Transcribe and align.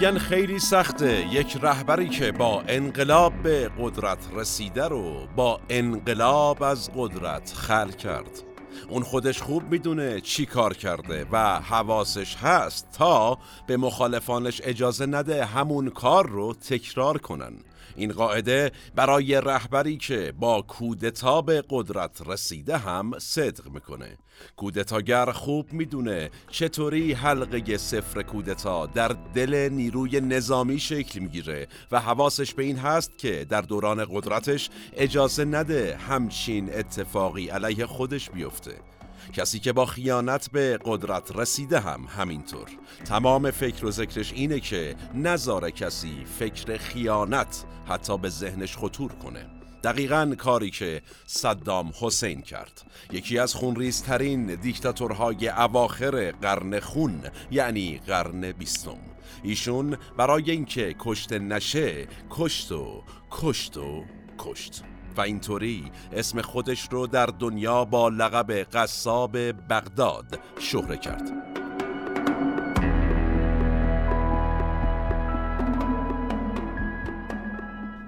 میگن 0.00 0.18
خیلی 0.18 0.58
سخته. 0.58 1.26
یک 1.34 1.58
رهبری 1.62 2.08
که 2.08 2.32
با 2.32 2.62
انقلاب 2.68 3.42
به 3.42 3.70
قدرت 3.80 4.18
رسیده 4.32 4.88
رو 4.88 5.26
با 5.36 5.60
انقلاب 5.68 6.62
از 6.62 6.90
قدرت 6.96 7.52
خل 7.56 7.90
کرد. 7.90 8.42
اون 8.88 9.02
خودش 9.02 9.42
خوب 9.42 9.62
می‌دونه 9.70 10.20
چی 10.20 10.46
کار 10.46 10.74
کرده 10.74 11.26
و 11.32 11.60
حواسش 11.60 12.36
هست 12.36 12.88
تا 12.92 13.38
به 13.66 13.76
مخالفانش 13.76 14.60
اجازه 14.64 15.06
نده 15.06 15.44
همون 15.44 15.90
کار 15.90 16.28
رو 16.28 16.54
تکرار 16.54 17.18
کنن. 17.18 17.52
این 17.98 18.12
قاعده 18.12 18.72
برای 18.94 19.40
رهبری 19.40 19.96
که 19.96 20.32
با 20.38 20.62
کودتا 20.62 21.42
به 21.42 21.64
قدرت 21.70 22.22
رسیده 22.26 22.76
هم 22.76 23.18
صدق 23.18 23.68
می‌کنه. 23.68 24.18
کودتاگر 24.56 25.32
خوب 25.32 25.72
می‌دونه 25.72 26.30
چطوری 26.50 27.12
حلقه 27.12 27.76
صفر 27.76 28.22
کودتا 28.22 28.86
در 28.86 29.16
دل 29.34 29.68
نیروی 29.72 30.20
نظامی 30.20 30.78
شکل 30.78 31.20
می‌گیره 31.20 31.68
و 31.92 32.00
حواسش 32.00 32.54
به 32.54 32.62
این 32.62 32.76
هست 32.76 33.18
که 33.18 33.46
در 33.48 33.60
دوران 33.60 34.06
قدرتش 34.10 34.70
اجازه 34.92 35.44
نده 35.44 35.96
همچین 35.96 36.74
اتفاقی 36.74 37.48
علیه 37.48 37.86
خودش 37.86 38.30
بیفته. 38.30 38.97
کسی 39.32 39.58
که 39.58 39.72
با 39.72 39.86
خیانت 39.86 40.50
به 40.50 40.78
قدرت 40.84 41.36
رسیده 41.36 41.80
هم 41.80 42.08
همینطور. 42.18 42.68
تمام 43.04 43.50
فکر 43.50 43.86
و 43.86 43.90
ذکرش 43.90 44.32
اینه 44.32 44.60
که 44.60 44.96
نظاره 45.14 45.70
کسی 45.70 46.24
فکر 46.38 46.76
خیانت 46.76 47.64
حتی 47.88 48.18
به 48.18 48.28
ذهنش 48.28 48.76
خطور 48.76 49.12
کنه. 49.12 49.46
دقیقا 49.84 50.34
کاری 50.38 50.70
که 50.70 51.02
صدام 51.26 51.92
حسین 52.00 52.42
کرد. 52.42 52.82
یکی 53.12 53.38
از 53.38 53.54
خونریزترین 53.54 54.54
دیکتاتورهای 54.54 55.48
اواخر 55.48 56.30
قرن 56.30 56.80
خون 56.80 57.22
یعنی 57.50 58.00
قرن 58.06 58.52
بیستم. 58.52 58.98
ایشون 59.42 59.96
برای 60.16 60.50
اینکه 60.50 60.94
کشت 60.98 61.32
نشه 61.32 62.08
کشت 62.30 62.72
و 62.72 63.02
کشت 63.30 63.76
و 63.76 64.04
کشت. 64.38 64.82
و 65.18 65.20
اینطوری 65.20 65.92
اسم 66.12 66.42
خودش 66.42 66.88
رو 66.90 67.06
در 67.06 67.26
دنیا 67.26 67.84
با 67.84 68.08
لقب 68.08 68.52
قصاب 68.52 69.36
بغداد 69.70 70.38
شهره 70.58 70.96
کرد. 70.96 71.32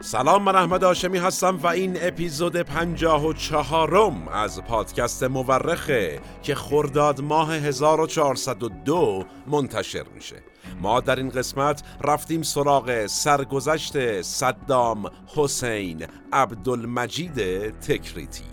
سلام 0.02 0.42
من 0.42 0.56
احمد 0.56 0.84
آشمی 0.84 1.18
هستم 1.18 1.56
و 1.56 1.66
این 1.66 1.98
اپیزود 2.00 2.56
پنجاه 2.56 3.26
و 3.26 3.32
چهارم 3.32 4.28
از 4.28 4.62
پادکست 4.62 5.22
مورخه 5.22 6.20
که 6.42 6.54
خرداد 6.54 7.20
ماه 7.20 7.54
1402 7.54 9.24
منتشر 9.46 10.04
میشه. 10.14 10.36
ما 10.80 11.00
در 11.00 11.16
این 11.16 11.28
قسمت 11.28 11.82
رفتیم 12.00 12.42
سراغ 12.42 13.06
سرگذشت 13.06 14.22
صدام 14.22 15.10
حسین 15.26 16.06
عبدالمجید 16.32 17.34
تکریتی. 17.80 18.44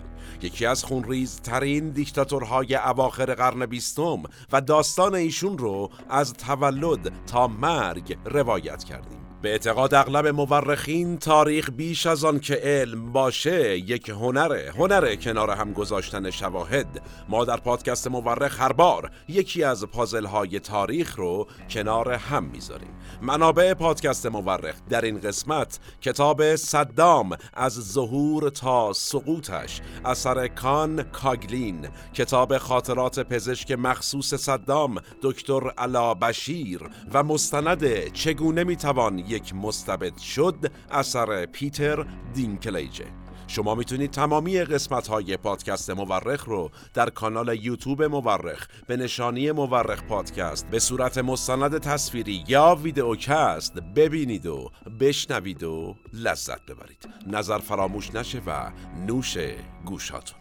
یکی 0.42 0.66
از 0.66 0.84
خونریز 0.84 1.40
ترین 1.40 1.90
دیکتاتورهای 1.90 2.74
اواخر 2.74 3.34
قرن 3.34 3.66
بیستم 3.66 4.22
و 4.52 4.60
داستان 4.60 5.14
ایشون 5.14 5.58
رو 5.58 5.90
از 6.08 6.32
تولد 6.32 7.12
تا 7.26 7.48
مرگ 7.48 8.18
روایت 8.24 8.84
کردیم. 8.84 9.27
به 9.42 9.48
اعتقاد 9.48 9.94
اغلب 9.94 10.26
مورخین 10.26 11.18
تاریخ 11.18 11.70
بیش 11.70 12.06
از 12.06 12.24
آن 12.24 12.40
که 12.40 12.54
علم 12.54 13.12
باشه 13.12 13.78
یک 13.78 14.08
هنره 14.08 14.72
هنره 14.76 15.16
کنار 15.16 15.50
هم 15.50 15.72
گذاشتن 15.72 16.30
شواهد. 16.30 17.02
ما 17.28 17.44
در 17.44 17.56
پادکست 17.56 18.08
مورخ 18.08 18.60
هر 18.60 18.72
بار 18.72 19.10
یکی 19.28 19.64
از 19.64 19.84
پازل 19.84 20.24
های 20.24 20.60
تاریخ 20.60 21.16
رو 21.16 21.46
کنار 21.70 22.12
هم 22.12 22.44
می‌ذاریم. 22.44 22.88
منابع 23.22 23.74
پادکست 23.74 24.26
مورخ 24.26 24.74
در 24.88 25.00
این 25.00 25.20
قسمت 25.20 25.78
کتاب 26.00 26.56
صدام 26.56 27.36
از 27.54 27.72
ظهور 27.72 28.50
تا 28.50 28.92
سقوطش 28.92 29.80
اثر 30.04 30.48
کان 30.48 31.02
کاگلین 31.02 31.88
کتاب 32.14 32.58
خاطرات 32.58 33.20
پزشک 33.20 33.72
مخصوص 33.72 34.34
صدام 34.34 35.00
دکتر 35.22 35.70
علا 35.70 36.14
بشیر 36.14 36.80
و 37.12 37.22
مستند 37.22 38.12
چگونه 38.12 38.64
می‌توان 38.64 39.18
یک 39.28 39.54
مستبد 39.54 40.18
شد 40.18 40.72
اثر 40.90 41.46
پیتر 41.46 42.06
دینکلیجه. 42.34 43.06
شما 43.48 43.74
می‌تونید 43.74 44.10
تمامی 44.10 44.58
قسمت 44.58 45.08
های 45.08 45.36
پادکست 45.36 45.90
مورخ 45.90 46.44
رو 46.44 46.70
در 46.94 47.10
کانال 47.10 47.58
یوتیوب 47.64 48.02
مورخ 48.02 48.66
به 48.86 48.96
نشانی 48.96 49.52
مورخ 49.52 50.02
پادکست 50.02 50.66
به 50.70 50.78
صورت 50.78 51.18
مستند 51.18 51.78
تصویری 51.78 52.44
یا 52.48 52.74
ویدئوکست 52.82 53.72
ببینید 53.74 54.46
و 54.46 54.70
بشنوید 55.00 55.62
و 55.62 55.96
لذت 56.12 56.66
ببرید. 56.66 57.08
نظر 57.26 57.58
فراموش 57.58 58.14
نشه 58.14 58.42
و 58.46 58.70
نوش 59.06 59.36
گوشاتون. 59.84 60.38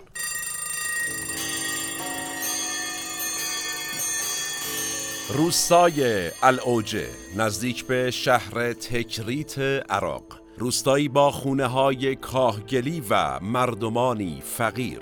روستای 5.29 6.29
الاوجه 6.43 7.07
نزدیک 7.35 7.85
به 7.85 8.11
شهر 8.11 8.73
تکریت 8.73 9.59
عراق. 9.89 10.23
روستایی 10.57 11.09
با 11.09 11.31
خونه 11.31 11.65
های 11.65 12.15
کاهگلی 12.15 13.03
و 13.09 13.39
مردمانی 13.39 14.41
فقیر. 14.45 14.99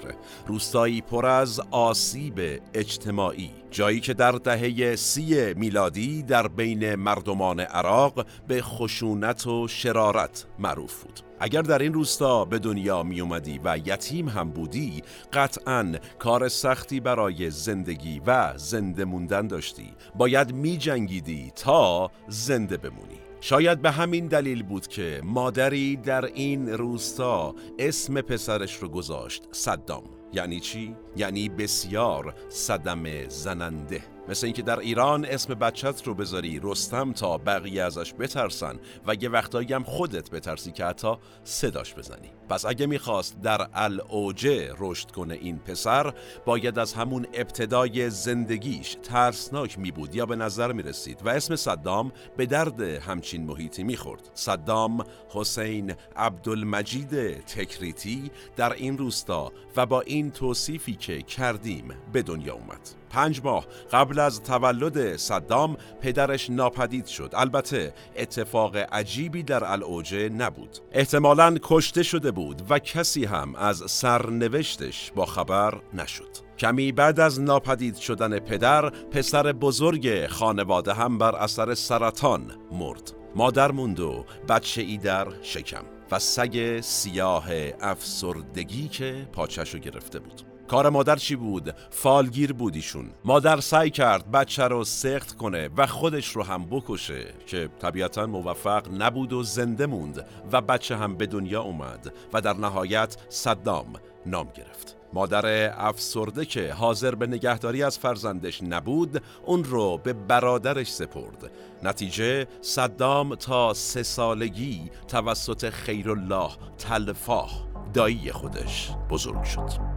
روستایی 0.48 1.02
پر 1.02 1.26
از 1.26 1.62
آسیب 1.72 2.62
اجتماعی. 2.74 3.52
جایی 3.72 4.00
که 4.00 4.14
در 4.14 4.32
دهه 4.32 4.96
سی 4.96 5.54
میلادی 5.54 6.24
در 6.24 6.48
بین 6.48 6.96
مردمان 6.96 7.60
عراق 7.60 8.26
به 8.48 8.62
خشونت 8.62 9.48
و 9.48 9.68
شرارت 9.68 10.46
معروف 10.60 11.04
بود. 11.04 11.25
اگر 11.40 11.62
در 11.62 11.80
این 11.80 11.94
روستا 11.94 12.46
به 12.46 12.60
دنیا 12.60 13.04
می 13.04 13.22
اومدی 13.22 13.60
و 13.64 13.78
یتیم 13.86 14.30
هم 14.30 14.50
بودی 14.50 15.04
قطعا 15.34 15.96
کار 16.20 16.48
سختی 16.48 17.00
برای 17.00 17.50
زندگی 17.50 18.22
و 18.28 18.58
زنده 18.58 19.06
موندن 19.06 19.48
داشتی. 19.48 19.94
باید 20.16 20.54
می 20.54 20.78
جنگیدی 20.78 21.52
تا 21.56 22.12
زنده 22.28 22.78
بمونی. 22.78 23.20
شاید 23.42 23.82
به 23.82 23.92
همین 23.92 24.28
دلیل 24.28 24.64
بود 24.64 24.88
که 24.88 25.22
مادری 25.24 25.96
در 25.96 26.26
این 26.26 26.70
روستا 26.70 27.56
اسم 27.80 28.22
پسرش 28.22 28.76
رو 28.76 28.90
گذاشت 28.90 29.44
صدام. 29.52 30.04
یعنی 30.34 30.60
چی؟ 30.60 30.96
یعنی 31.18 31.50
بسیار 31.50 32.36
صدم 32.50 33.28
زننده. 33.30 34.15
مثل 34.30 34.46
اینکه 34.46 34.62
در 34.62 34.80
ایران 34.80 35.26
اسم 35.26 35.54
بچت 35.54 36.08
رو 36.08 36.14
بذاری 36.14 36.60
رستم 36.64 37.14
تا 37.14 37.38
بقیه 37.38 37.84
ازش 37.84 38.14
بترسن 38.14 38.80
و 39.08 39.16
یه 39.22 39.30
وقتایی 39.30 39.74
هم 39.74 39.84
خودت 39.84 40.30
بترسی 40.30 40.72
که 40.72 40.86
حتی 40.86 41.16
صداش 41.44 41.96
بزنی. 41.96 42.32
پس 42.50 42.66
اگه 42.66 42.86
می‌خواست 42.86 43.42
در 43.42 43.68
الاوجه 43.74 44.74
رشد 44.80 45.12
کنه 45.12 45.34
این 45.34 45.60
پسر 45.60 46.14
باید 46.46 46.80
از 46.80 46.94
همون 46.94 47.28
ابتدای 47.34 48.10
زندگیش 48.10 48.98
ترسناک 49.04 49.80
می 49.80 49.92
بود 49.92 50.16
یا 50.16 50.26
به 50.26 50.36
نظر 50.36 50.72
می 50.72 50.84
رسید 50.84 51.22
و 51.26 51.30
اسم 51.30 51.56
صدام 51.56 52.12
به 52.38 52.46
درد 52.46 52.82
همچین 52.82 53.46
محیطی 53.46 53.84
می‌خورد. 53.84 54.30
صدام 54.34 55.06
حسین 55.30 55.94
عبدالمجید 56.16 57.38
تکریتی 57.42 58.32
در 58.56 58.74
این 58.74 58.98
روستا 58.98 59.52
و 59.76 59.86
با 59.86 60.02
این 60.02 60.32
توصیفی 60.32 60.96
که 60.96 61.22
کردیم 61.22 61.94
به 62.14 62.22
دنیا 62.22 62.54
اومد. 62.54 63.05
پنج 63.16 63.42
ماه 63.44 63.66
قبل 63.92 64.20
از 64.20 64.44
تولد 64.44 65.18
صدام 65.18 65.78
پدرش 66.02 66.50
ناپدید 66.50 67.06
شد. 67.06 67.32
البته 67.34 67.94
اتفاق 68.16 68.76
عجیبی 68.76 69.44
در 69.44 69.72
الاوجه 69.72 70.30
نبود. 70.30 70.78
احتمالا 70.92 71.58
کشته 71.62 72.04
شده 72.04 72.32
بود 72.32 72.62
و 72.70 72.80
کسی 72.80 73.26
هم 73.26 73.56
از 73.56 73.84
سرنوشتش 73.88 75.12
با 75.16 75.26
خبر 75.26 75.82
نشد. 75.94 76.30
کمی 76.58 76.92
بعد 76.92 77.20
از 77.20 77.42
ناپدید 77.42 77.96
شدن 77.96 78.40
پدر 78.40 78.90
پسر 78.90 79.52
بزرگ 79.52 80.28
خانواده 80.28 80.94
هم 80.94 81.18
بر 81.18 81.36
اثر 81.36 81.74
سرطان 81.74 82.52
مرد. 82.72 83.12
مادر 83.36 83.72
موند 83.72 84.00
و 84.00 84.26
بچه 84.50 84.82
ای 84.82 84.98
در 84.98 85.28
شکم 85.42 85.84
و 86.12 86.20
سگ 86.20 86.80
سیاه 86.82 87.46
افسردگی 87.82 88.88
که 88.88 89.28
پاچشو 89.34 89.78
گرفته 89.78 90.20
بود. 90.20 90.55
کار 90.68 90.90
مادر 90.90 91.16
چی 91.16 91.36
بود؟ 91.36 91.76
فالگیر 91.90 92.54
بودیشون. 92.54 93.06
مادر 93.26 93.60
سعی 93.60 93.90
کرد 93.90 94.32
بچه 94.32 94.64
رو 94.64 94.84
سخت 94.84 95.38
کنه 95.38 95.70
و 95.78 95.88
خودش 95.88 96.36
رو 96.36 96.44
هم 96.44 96.66
بکشه 96.66 97.26
که 97.48 97.70
طبیعتا 97.80 98.26
موفق 98.26 98.88
نبود 99.02 99.34
و 99.34 99.44
زنده 99.44 99.86
موند 99.86 100.26
و 100.52 100.62
بچه 100.62 100.96
هم 100.96 101.16
به 101.16 101.26
دنیا 101.26 101.62
اومد 101.62 102.14
و 102.34 102.42
در 102.42 102.54
نهایت 102.54 103.18
صدام 103.30 103.94
نام 104.26 104.50
گرفت. 104.56 104.98
مادر 105.14 105.74
افسرده 105.78 106.46
که 106.46 106.74
حاضر 106.74 107.16
به 107.16 107.28
نگهداری 107.28 107.84
از 107.84 108.00
فرزندش 108.00 108.64
نبود 108.64 109.22
اون 109.46 109.64
رو 109.64 109.98
به 109.98 110.14
برادرش 110.14 110.92
سپرد. 110.92 111.52
نتیجه 111.84 112.48
صدام 112.62 113.36
تا 113.36 113.74
سه 113.74 114.04
سالگی 114.04 114.92
توسط 115.08 115.70
خیرالله 115.70 116.50
تلفاه 116.78 117.68
دایی 117.94 118.32
خودش 118.32 118.92
بزرگ 119.10 119.44
شد. 119.44 119.95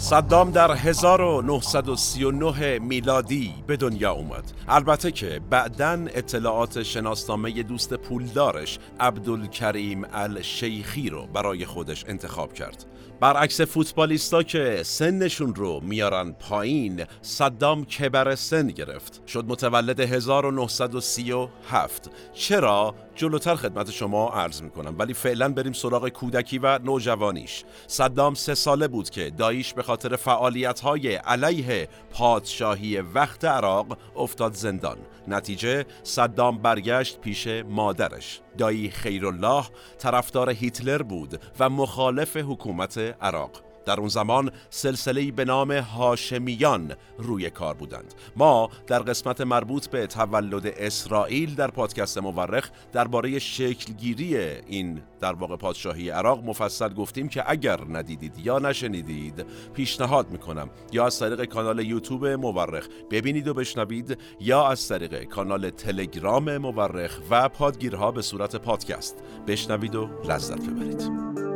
صدام 0.00 0.50
در 0.50 0.72
1939 0.72 2.78
میلادی 2.78 3.54
به 3.66 3.76
دنیا 3.76 4.12
اومد. 4.12 4.44
البته 4.68 5.12
که 5.12 5.40
بعدا 5.50 6.06
اطلاعات 6.14 6.82
شناسنامه 6.82 7.62
دوست 7.62 7.94
پولدارش 7.94 8.78
عبدالکریم 9.00 10.04
الشیخی 10.12 11.10
رو 11.10 11.26
برای 11.26 11.66
خودش 11.66 12.04
انتخاب 12.08 12.52
کرد. 12.52 12.84
برعکس 13.20 13.60
فوتبالیستا 13.60 14.42
که 14.42 14.80
سنشون 14.82 15.54
رو 15.54 15.80
میارن 15.80 16.32
پایین 16.32 17.04
صدام 17.22 17.84
کبر 17.84 18.34
سن 18.34 18.66
گرفت. 18.66 19.28
شد 19.28 19.44
متولد 19.48 20.00
1937 20.00 22.10
چرا؟ 22.34 22.94
جلوتر 23.18 23.54
خدمت 23.54 23.90
شما 23.90 24.28
عرض 24.28 24.62
می‌کنم. 24.62 24.94
ولی 24.98 25.14
فعلا 25.14 25.48
بریم 25.48 25.72
سراغ 25.72 26.08
کودکی 26.08 26.58
و 26.58 26.78
نوجوانیش. 26.78 27.64
صدام 27.86 28.34
سه 28.34 28.54
ساله 28.54 28.88
بود 28.88 29.10
که 29.10 29.30
داییش 29.30 29.74
به 29.74 29.82
خاطر 29.82 30.16
فعالیت 30.16 30.80
های 30.80 31.14
علیه 31.14 31.88
پادشاهی 32.10 33.00
وقت 33.00 33.44
عراق 33.44 33.98
افتاد 34.16 34.54
زندان. 34.54 34.98
نتیجه 35.28 35.86
صدام 36.02 36.58
برگشت 36.58 37.20
پیش 37.20 37.46
مادرش. 37.46 38.40
دایی 38.58 38.90
خیرالله 38.90 39.64
طرفدار 39.98 40.50
هیتلر 40.50 41.02
بود 41.02 41.40
و 41.58 41.70
مخالف 41.70 42.36
حکومت 42.36 42.98
عراق. 42.98 43.67
در 43.88 44.00
اون 44.00 44.08
زمان 44.08 44.50
سلسله 44.70 45.32
به 45.32 45.44
نام 45.44 45.72
هاشمیان 45.72 46.92
روی 47.18 47.50
کار 47.50 47.74
بودند. 47.74 48.14
ما 48.36 48.70
در 48.86 48.98
قسمت 48.98 49.40
مربوط 49.40 49.86
به 49.86 50.06
تولد 50.06 50.66
اسرائیل 50.66 51.54
در 51.54 51.70
پادکست 51.70 52.18
مورخ 52.18 52.70
درباره 52.92 53.38
شکلگیری 53.38 54.36
این 54.36 55.02
در 55.20 55.32
واقع 55.32 55.56
پادشاهی 55.56 56.10
عراق 56.10 56.44
مفصل 56.44 56.88
گفتیم 56.88 57.28
که 57.28 57.44
اگر 57.46 57.80
ندیدید 57.90 58.38
یا 58.38 58.58
نشنیدید 58.58 59.46
پیشنهاد 59.74 60.30
می‌کنم. 60.30 60.70
یا 60.92 61.06
از 61.06 61.18
طریق 61.18 61.44
کانال 61.44 61.78
یوتیوب 61.86 62.26
مورخ 62.26 62.86
ببینید 63.10 63.48
و 63.48 63.54
بشنوید 63.54 64.18
یا 64.40 64.68
از 64.68 64.88
طریق 64.88 65.24
کانال 65.24 65.70
تلگرام 65.70 66.56
مورخ 66.58 67.20
و 67.30 67.48
پادگیرها 67.48 68.10
به 68.10 68.22
صورت 68.22 68.56
پادکست 68.56 69.16
بشنوید 69.46 69.94
و 69.94 70.08
لذت 70.24 70.60
ببرید. 70.66 71.47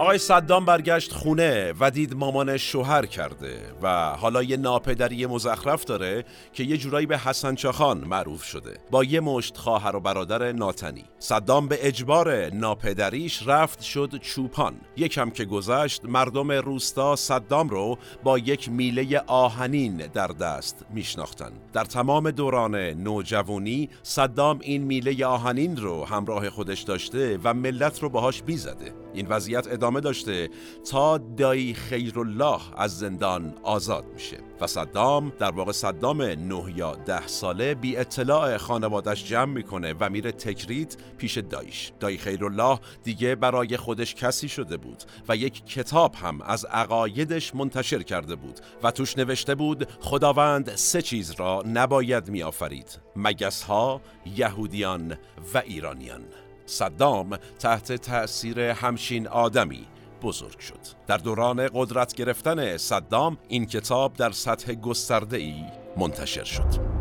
آقای 0.00 0.18
صدام 0.18 0.64
برگشت 0.64 1.12
خونه 1.12 1.74
و 1.80 1.90
دید 1.90 2.14
مامانش 2.14 2.72
شوهر 2.72 3.06
کرده 3.06 3.58
و 3.82 4.10
حالا 4.10 4.42
یه 4.42 4.56
ناپدری 4.56 5.26
مزخرف 5.26 5.84
داره 5.84 6.24
که 6.52 6.64
یه 6.64 6.76
جورایی 6.76 7.06
به 7.06 7.18
حسن 7.18 7.54
چاخان 7.54 7.98
معروف 7.98 8.44
شده. 8.44 8.78
با 8.90 9.04
یه 9.04 9.20
مشت 9.20 9.56
خواهر 9.56 9.96
و 9.96 10.00
برادر 10.00 10.52
ناتنی. 10.52 11.04
صدام 11.18 11.68
به 11.68 11.78
اجبار 11.86 12.50
ناپدریش 12.50 13.42
رفت 13.46 13.82
شد 13.82 14.18
چوپان. 14.20 14.74
یکم 14.96 15.30
که 15.30 15.44
گذشت 15.44 16.04
مردم 16.04 16.52
روستا 16.52 17.16
صدام 17.16 17.68
رو 17.68 17.98
با 18.22 18.38
یک 18.38 18.68
میله 18.68 19.20
آهنین 19.26 19.96
در 19.96 20.26
دست 20.26 20.84
میشناختن. 20.90 21.52
در 21.72 21.84
تمام 21.84 22.30
دوران 22.30 22.74
نوجوانی 22.76 23.88
صدام 24.02 24.58
این 24.62 24.82
میله 24.82 25.26
آهنین 25.26 25.76
رو 25.76 26.04
همراه 26.04 26.50
خودش 26.50 26.82
داشته 26.82 27.38
و 27.44 27.54
ملت 27.54 28.02
رو 28.02 28.08
باهاش 28.08 28.42
بیزده. 28.42 28.92
این 29.14 29.26
وضعیت 29.26 29.66
ادامه 29.72 29.89
داشته 29.98 30.48
تا 30.90 31.18
دایی 31.18 31.74
خیرالله 31.74 32.60
از 32.76 32.98
زندان 32.98 33.54
آزاد 33.62 34.04
میشه. 34.14 34.38
و 34.60 34.66
صدام 34.66 35.32
در 35.38 35.50
واقع 35.50 35.72
صدام 35.72 36.22
نه 36.22 36.64
یا 36.76 36.94
ده 36.94 37.26
ساله 37.26 37.74
بی 37.74 37.96
اطلاع 37.96 38.56
خانوادش 38.56 39.24
جمع 39.24 39.52
می‌کنه 39.52 39.94
و 40.00 40.10
میره 40.10 40.32
تکریت 40.32 40.96
پیش 41.18 41.38
دایش 41.38 41.92
دایی 42.00 42.18
خیرالله 42.18 42.78
دیگه 43.04 43.34
برای 43.34 43.76
خودش 43.76 44.14
کسی 44.14 44.48
شده 44.48 44.76
بود 44.76 45.02
و 45.28 45.36
یک 45.36 45.66
کتاب 45.66 46.14
هم 46.14 46.40
از 46.40 46.64
عقایدش 46.64 47.54
منتشر 47.54 48.02
کرده 48.02 48.36
بود 48.36 48.60
و 48.82 48.90
توش 48.90 49.18
نوشته 49.18 49.54
بود 49.54 49.88
خداوند 50.00 50.74
سه 50.74 51.02
چیز 51.02 51.30
را 51.30 51.62
نباید 51.66 52.30
میآفرید 52.30 52.98
مگس 53.16 53.62
ها 53.62 54.00
یهودیان 54.36 55.16
و 55.54 55.58
ایرانیان. 55.58 56.22
صدام 56.70 57.38
تحت 57.58 57.92
تأثیر 57.92 58.60
همشین 58.60 59.28
آدمی 59.28 59.86
بزرگ 60.22 60.58
شد. 60.58 60.80
در 61.06 61.16
دوران 61.16 61.68
قدرت 61.74 62.14
گرفتن 62.14 62.76
صدام 62.76 63.38
این 63.48 63.66
کتاب 63.66 64.14
در 64.14 64.30
سطح 64.30 64.74
گسترده 64.74 65.36
ای 65.36 65.64
منتشر 65.96 66.44
شد. 66.44 67.00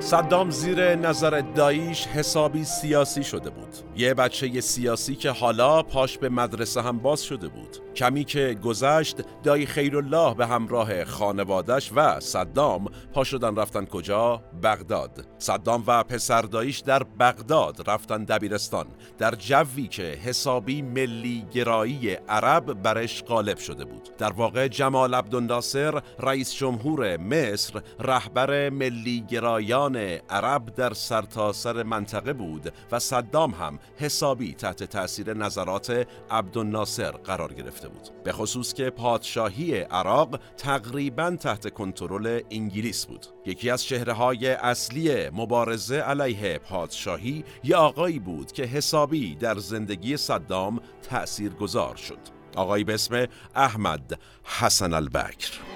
صدام 0.00 0.50
زیر 0.50 0.94
نظر 0.94 1.40
داییش 1.40 2.06
حسابی 2.06 2.64
سیاسی 2.64 3.24
شده 3.24 3.50
بود. 3.50 3.74
یه 3.96 4.14
بچه 4.14 4.60
سیاسی 4.60 5.14
که 5.14 5.30
حالا 5.30 5.82
پاش 5.82 6.18
به 6.18 6.28
مدرسه 6.28 6.82
هم 6.82 6.98
باز 6.98 7.22
شده 7.22 7.48
بود. 7.48 7.83
کمی 7.96 8.24
که 8.24 8.56
گذشت 8.64 9.16
دایی 9.42 9.66
خیرالله 9.66 10.34
به 10.34 10.46
همراه 10.46 11.04
خانوادش 11.04 11.90
و 11.96 12.20
صدام 12.20 12.86
پا 13.12 13.24
شدن 13.24 13.56
رفتن 13.56 13.84
کجا؟ 13.84 14.42
بغداد. 14.62 15.26
صدام 15.38 15.84
و 15.86 16.02
پسر 16.02 16.42
داییش 16.42 16.78
در 16.78 17.02
بغداد 17.02 17.90
رفتن 17.90 18.24
دبیرستان. 18.24 18.86
در 19.18 19.34
جوی 19.34 19.88
که 19.88 20.02
حسابی 20.02 20.82
ملی 20.82 21.46
گرایی 21.52 22.14
عرب 22.28 22.82
برش 22.82 23.24
غالب 23.24 23.58
شده 23.58 23.84
بود. 23.84 24.08
در 24.18 24.32
واقع 24.32 24.68
جمال 24.68 25.14
عبدالناصر 25.14 26.02
رئیس 26.20 26.54
جمهور 26.54 27.16
مصر 27.16 27.82
رهبر 28.00 28.70
ملی 28.70 29.24
گرایان 29.28 29.96
عرب 30.30 30.74
در 30.74 30.92
سرتاسر 30.94 31.54
سر 31.72 31.82
منطقه 31.82 32.32
بود 32.32 32.72
و 32.92 32.98
صدام 32.98 33.50
هم 33.50 33.78
حسابی 33.96 34.54
تحت 34.54 34.82
تاثیر 34.84 35.34
نظرات 35.34 36.06
عبدالناصر 36.30 37.10
قرار 37.10 37.54
گرفته 37.54 37.83
بود. 37.88 38.08
به 38.24 38.32
خصوص 38.32 38.74
که 38.74 38.90
پادشاهی 38.90 39.80
عراق 39.80 40.40
تقریبا 40.56 41.36
تحت 41.40 41.70
کنترل 41.70 42.40
انگلیس 42.50 43.06
بود. 43.06 43.26
یکی 43.46 43.70
از 43.70 43.84
چهره 43.84 44.12
های 44.12 44.48
اصلی 44.48 45.30
مبارزه 45.30 45.96
علیه 45.96 46.58
پادشاهی 46.58 47.44
یه 47.64 47.76
آقایی 47.76 48.18
بود 48.18 48.52
که 48.52 48.62
حسابی 48.62 49.34
در 49.34 49.58
زندگی 49.58 50.16
صدام 50.16 50.80
تأثیر 51.02 51.52
گذار 51.52 51.96
شد. 51.96 52.18
آقایی 52.56 52.84
به 52.84 52.94
اسم 52.94 53.26
احمد 53.54 54.18
حسن 54.44 54.94
البکر. 54.94 55.73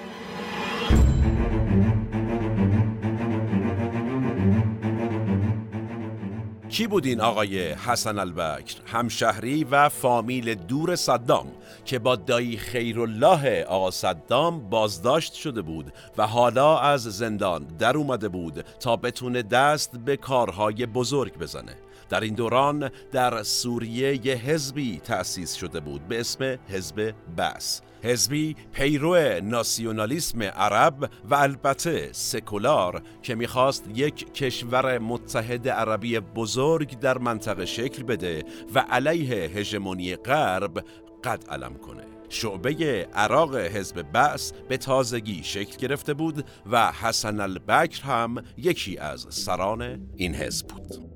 کی 6.79 6.87
بود 6.87 7.05
این 7.05 7.21
آقای 7.21 7.71
حسن 7.71 8.19
البکر؟ 8.19 8.75
همشهری 8.85 9.63
و 9.63 9.89
فامیل 9.89 10.55
دور 10.55 10.95
صدام 10.95 11.47
که 11.85 11.99
با 11.99 12.15
دایی 12.15 12.57
خیرالله 12.57 13.63
آقا 13.63 13.91
صدام 13.91 14.69
بازداشت 14.69 15.33
شده 15.33 15.61
بود 15.61 15.93
و 16.17 16.27
حالا 16.27 16.79
از 16.79 17.03
زندان 17.03 17.63
در 17.79 17.97
اومده 17.97 18.29
بود 18.29 18.65
تا 18.79 18.95
بتونه 18.95 19.41
دست 19.41 19.97
به 19.97 20.17
کارهای 20.17 20.85
بزرگ 20.85 21.37
بزنه. 21.37 21.75
در 22.09 22.19
این 22.19 22.33
دوران 22.33 22.89
در 23.11 23.43
سوریه 23.43 24.27
یه 24.27 24.35
حزبی 24.35 24.99
تأسیس 24.99 25.53
شده 25.53 25.79
بود 25.79 26.07
به 26.07 26.19
اسم 26.19 26.57
حزب 26.69 27.13
بس 27.37 27.81
حزبی 28.03 28.55
پیرو 28.73 29.39
ناسیونالیسم 29.43 30.43
عرب 30.43 31.11
و 31.29 31.35
البته 31.35 32.09
سکولار 32.11 33.01
که 33.23 33.35
می‌خواست 33.35 33.85
یک 33.95 34.33
کشور 34.33 34.99
متحد 34.99 35.69
عربی 35.69 36.19
بزرگ 36.19 36.99
در 36.99 37.17
منطقه 37.17 37.65
شکل 37.65 38.03
بده 38.03 38.43
و 38.75 38.79
علیه 38.79 39.49
هژمونی 39.49 40.15
غرب 40.15 40.83
قد 41.23 41.43
علم 41.49 41.73
کنه. 41.73 42.03
شعبه 42.29 43.07
عراق 43.13 43.55
حزب 43.55 44.01
بعث 44.01 44.51
به 44.51 44.77
تازگی 44.77 45.43
شکل 45.43 45.77
گرفته 45.77 46.13
بود 46.13 46.45
و 46.71 46.91
حسن 46.91 47.39
البکر 47.39 48.03
هم 48.03 48.43
یکی 48.57 48.97
از 48.97 49.25
سران 49.29 50.09
این 50.15 50.35
حزب 50.35 50.67
بود. 50.67 51.08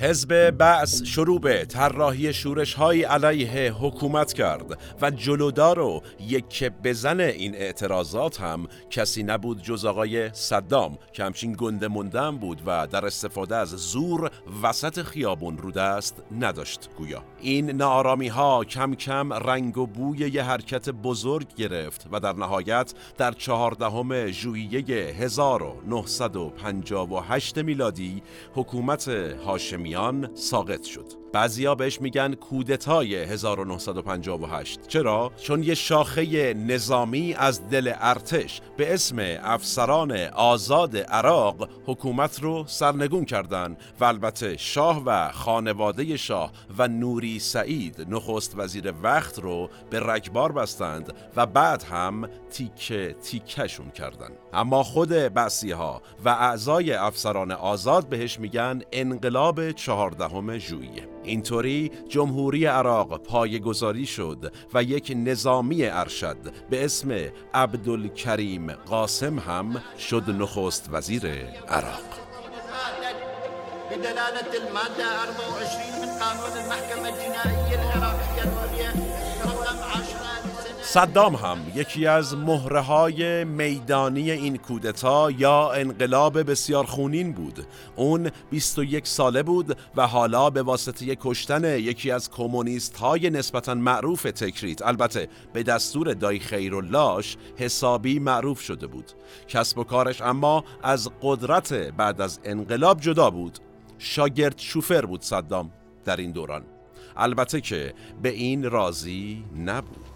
حزب 0.00 0.50
بعث 0.50 1.02
شروع 1.02 1.40
به 1.40 1.64
طراحی 1.64 2.32
شورش 2.32 2.74
های 2.74 3.02
علیه 3.02 3.72
حکومت 3.72 4.32
کرد 4.32 4.78
و 5.02 5.10
جلودار 5.10 5.78
و 5.78 6.02
یک 6.20 6.64
بزن 6.84 7.20
این 7.20 7.54
اعتراضات 7.54 8.40
هم 8.40 8.66
کسی 8.90 9.22
نبود 9.22 9.62
جز 9.62 9.84
آقای 9.84 10.30
صدام 10.32 10.98
که 11.12 11.24
همچین 11.24 11.54
گنده 11.58 11.88
مندم 11.88 12.38
بود 12.38 12.62
و 12.66 12.86
در 12.86 13.06
استفاده 13.06 13.56
از 13.56 13.68
زور 13.68 14.30
وسط 14.62 15.02
خیابون 15.02 15.58
رو 15.58 15.70
دست 15.70 16.22
نداشت 16.40 16.88
گویا. 16.98 17.22
این 17.40 17.70
نارامی 17.70 18.28
ها 18.28 18.64
کم 18.64 18.94
کم 18.94 19.32
رنگ 19.32 19.78
و 19.78 19.86
بوی 19.86 20.18
یه 20.18 20.42
حرکت 20.42 20.88
بزرگ 20.88 21.54
گرفت 21.54 22.06
و 22.12 22.20
در 22.20 22.32
نهایت 22.32 22.94
در 23.18 23.32
چهاردهم 23.32 24.30
ژوئیه 24.30 25.14
1958 25.18 27.58
میلادی 27.58 28.22
حکومت 28.54 29.08
هاشمی 29.08 29.89
ایرانیان 29.90 30.30
ساقط 30.34 30.84
شد. 30.84 31.19
بعضیا 31.32 31.74
بهش 31.74 32.00
میگن 32.00 32.34
کودتای 32.34 33.14
1958 33.16 34.86
چرا؟ 34.88 35.32
چون 35.42 35.62
یه 35.62 35.74
شاخه 35.74 36.54
نظامی 36.54 37.34
از 37.34 37.68
دل 37.68 37.92
ارتش 38.00 38.60
به 38.76 38.94
اسم 38.94 39.16
افسران 39.42 40.12
آزاد 40.34 40.96
عراق 40.96 41.68
حکومت 41.86 42.42
رو 42.42 42.64
سرنگون 42.66 43.24
کردن 43.24 43.76
و 44.00 44.04
البته 44.04 44.56
شاه 44.56 45.02
و 45.06 45.32
خانواده 45.32 46.16
شاه 46.16 46.52
و 46.78 46.88
نوری 46.88 47.38
سعید 47.38 48.06
نخست 48.08 48.54
وزیر 48.56 48.94
وقت 49.02 49.38
رو 49.38 49.70
به 49.90 50.00
رگبار 50.00 50.52
بستند 50.52 51.12
و 51.36 51.46
بعد 51.46 51.82
هم 51.82 52.28
تیکه 52.50 53.16
تیکشون 53.22 53.90
کردن. 53.90 54.30
اما 54.52 54.82
خود 54.82 55.08
بسی 55.08 55.72
ها 55.72 56.02
و 56.24 56.28
اعضای 56.28 56.92
افسران 56.92 57.52
آزاد 57.52 58.08
بهش 58.08 58.38
میگن 58.38 58.82
انقلاب 58.92 59.72
چهاردهم 59.72 60.58
ژوئیه. 60.58 61.08
اینطوری 61.24 61.90
جمهوری 62.08 62.66
عراق 62.66 63.22
پایگذاری 63.22 64.06
شد 64.06 64.52
و 64.74 64.82
یک 64.82 65.12
نظامی 65.16 65.84
ارشد 65.84 66.36
به 66.70 66.84
اسم 66.84 67.10
عبدالکریم 67.54 68.72
قاسم 68.72 69.38
هم 69.38 69.82
شد 69.98 70.30
نخست 70.30 70.88
وزیر 70.92 71.26
عراق. 71.68 72.20
بدلالة 73.90 74.52
المادة 74.62 75.04
24 75.04 76.00
من 76.02 76.08
قانون 76.20 76.64
المحكمة 76.64 77.08
الجنائية 77.08 77.74
العراقية 77.74 78.20
صدام 80.92 81.34
هم 81.34 81.58
یکی 81.74 82.06
از 82.06 82.36
مهره 82.36 82.80
های 82.80 83.44
میدانی 83.44 84.30
این 84.30 84.56
کودتا 84.56 85.30
یا 85.30 85.72
انقلاب 85.72 86.50
بسیار 86.50 86.84
خونین 86.84 87.32
بود. 87.32 87.66
اون 87.96 88.30
21 88.50 89.06
ساله 89.06 89.42
بود 89.42 89.78
و 89.96 90.06
حالا 90.06 90.50
به 90.50 90.62
واسطه 90.62 91.16
کشتن 91.20 91.64
یکی 91.64 92.10
از 92.10 92.30
کمونیست 92.30 92.96
های 92.96 93.30
نسبتا 93.30 93.74
معروف 93.74 94.22
تکریت 94.22 94.82
البته 94.82 95.28
به 95.52 95.62
دستور 95.62 96.14
دای 96.14 96.38
خیراللهش 96.38 97.36
حسابی 97.56 98.18
معروف 98.18 98.60
شده 98.60 98.86
بود. 98.86 99.12
کسب 99.48 99.78
و 99.78 99.84
کارش 99.84 100.22
اما 100.22 100.64
از 100.82 101.10
قدرت 101.22 101.72
بعد 101.72 102.20
از 102.20 102.40
انقلاب 102.44 103.00
جدا 103.00 103.30
بود. 103.30 103.58
شاگرد 103.98 104.58
شوفر 104.58 105.06
بود 105.06 105.22
صدام 105.22 105.70
در 106.04 106.16
این 106.16 106.32
دوران. 106.32 106.62
البته 107.16 107.60
که 107.60 107.94
به 108.22 108.28
این 108.28 108.70
راضی 108.70 109.44
نبود. 109.56 110.09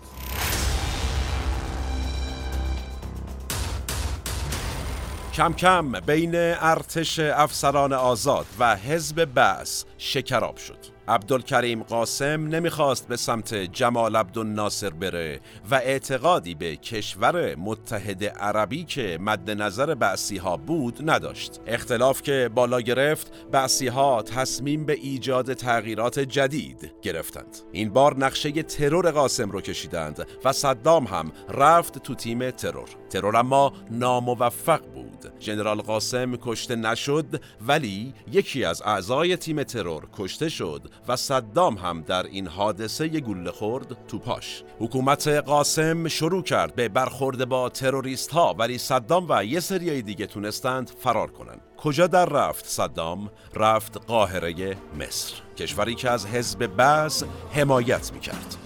کم 5.34 5.52
کم 5.52 5.92
بین 5.92 6.32
ارتش 6.34 7.18
افسران 7.18 7.92
آزاد 7.92 8.46
و 8.58 8.76
حزب 8.76 9.24
بعث 9.24 9.84
شکراب 9.98 10.56
شد. 10.56 10.78
عبدالکریم 11.08 11.82
قاسم 11.82 12.46
نمی‌خواست 12.48 13.08
به 13.08 13.16
سمت 13.16 13.54
جمال 13.54 14.16
عبدالناصر 14.16 14.90
بره 14.90 15.40
و 15.70 15.74
اعتقادی 15.74 16.54
به 16.54 16.76
کشور 16.76 17.54
متحد 17.54 18.24
عربی 18.24 18.84
که 18.84 19.18
مد 19.20 19.50
نظر 19.50 19.94
بعثی 19.94 20.36
ها 20.36 20.56
بود 20.56 21.10
نداشت. 21.10 21.60
اختلاف 21.66 22.22
که 22.22 22.50
بالا 22.54 22.80
گرفت 22.80 23.32
بعثی 23.52 23.86
ها 23.86 24.22
تصمیم 24.22 24.86
به 24.86 24.92
ایجاد 24.92 25.52
تغییرات 25.52 26.18
جدید 26.18 26.92
گرفتند. 27.02 27.56
این 27.72 27.90
بار 27.90 28.18
نقشه 28.18 28.62
ترور 28.62 29.10
قاسم 29.10 29.50
رو 29.50 29.60
کشیدند 29.60 30.26
و 30.44 30.52
صدام 30.52 31.04
هم 31.04 31.32
رفت 31.48 31.98
تو 31.98 32.14
تیم 32.14 32.50
ترور. 32.50 32.88
ترور 33.14 33.36
اما 33.36 33.72
ناموفق 33.90 34.80
بود. 34.94 35.32
ژنرال 35.40 35.80
قاسم 35.80 36.36
کشته 36.36 36.76
نشد 36.76 37.42
ولی 37.66 38.14
یکی 38.32 38.64
از 38.64 38.82
اعضای 38.82 39.36
تیم 39.36 39.62
ترور 39.62 40.08
کشته 40.18 40.48
شد 40.48 40.82
و 41.08 41.16
صدام 41.16 41.74
هم 41.74 42.02
در 42.02 42.22
این 42.22 42.46
حادثه 42.46 43.08
گله 43.08 43.50
خورد 43.50 44.06
تو 44.08 44.18
پاش. 44.18 44.62
حکومت 44.78 45.28
قاسم 45.28 46.08
شروع 46.08 46.42
کرد 46.42 46.74
به 46.74 46.88
برخورد 46.88 47.44
با 47.44 47.68
تروریست 47.68 48.30
ها 48.30 48.54
ولی 48.58 48.78
صدام 48.78 49.26
و 49.28 49.44
یه 49.44 49.60
سریای 49.60 50.02
دیگه 50.02 50.26
تونستند 50.26 50.90
فرار 50.98 51.30
کنند. 51.30 51.60
کجا 51.76 52.06
در 52.06 52.26
رفت 52.26 52.66
صدام؟ 52.66 53.30
رفت 53.56 53.96
قاهره 54.06 54.76
مصر. 54.98 55.34
کشوری 55.56 55.94
که 55.94 56.10
از 56.10 56.26
حزب 56.26 56.66
بعض 56.66 57.24
حمایت 57.52 58.12
می‌کرد. 58.12 58.56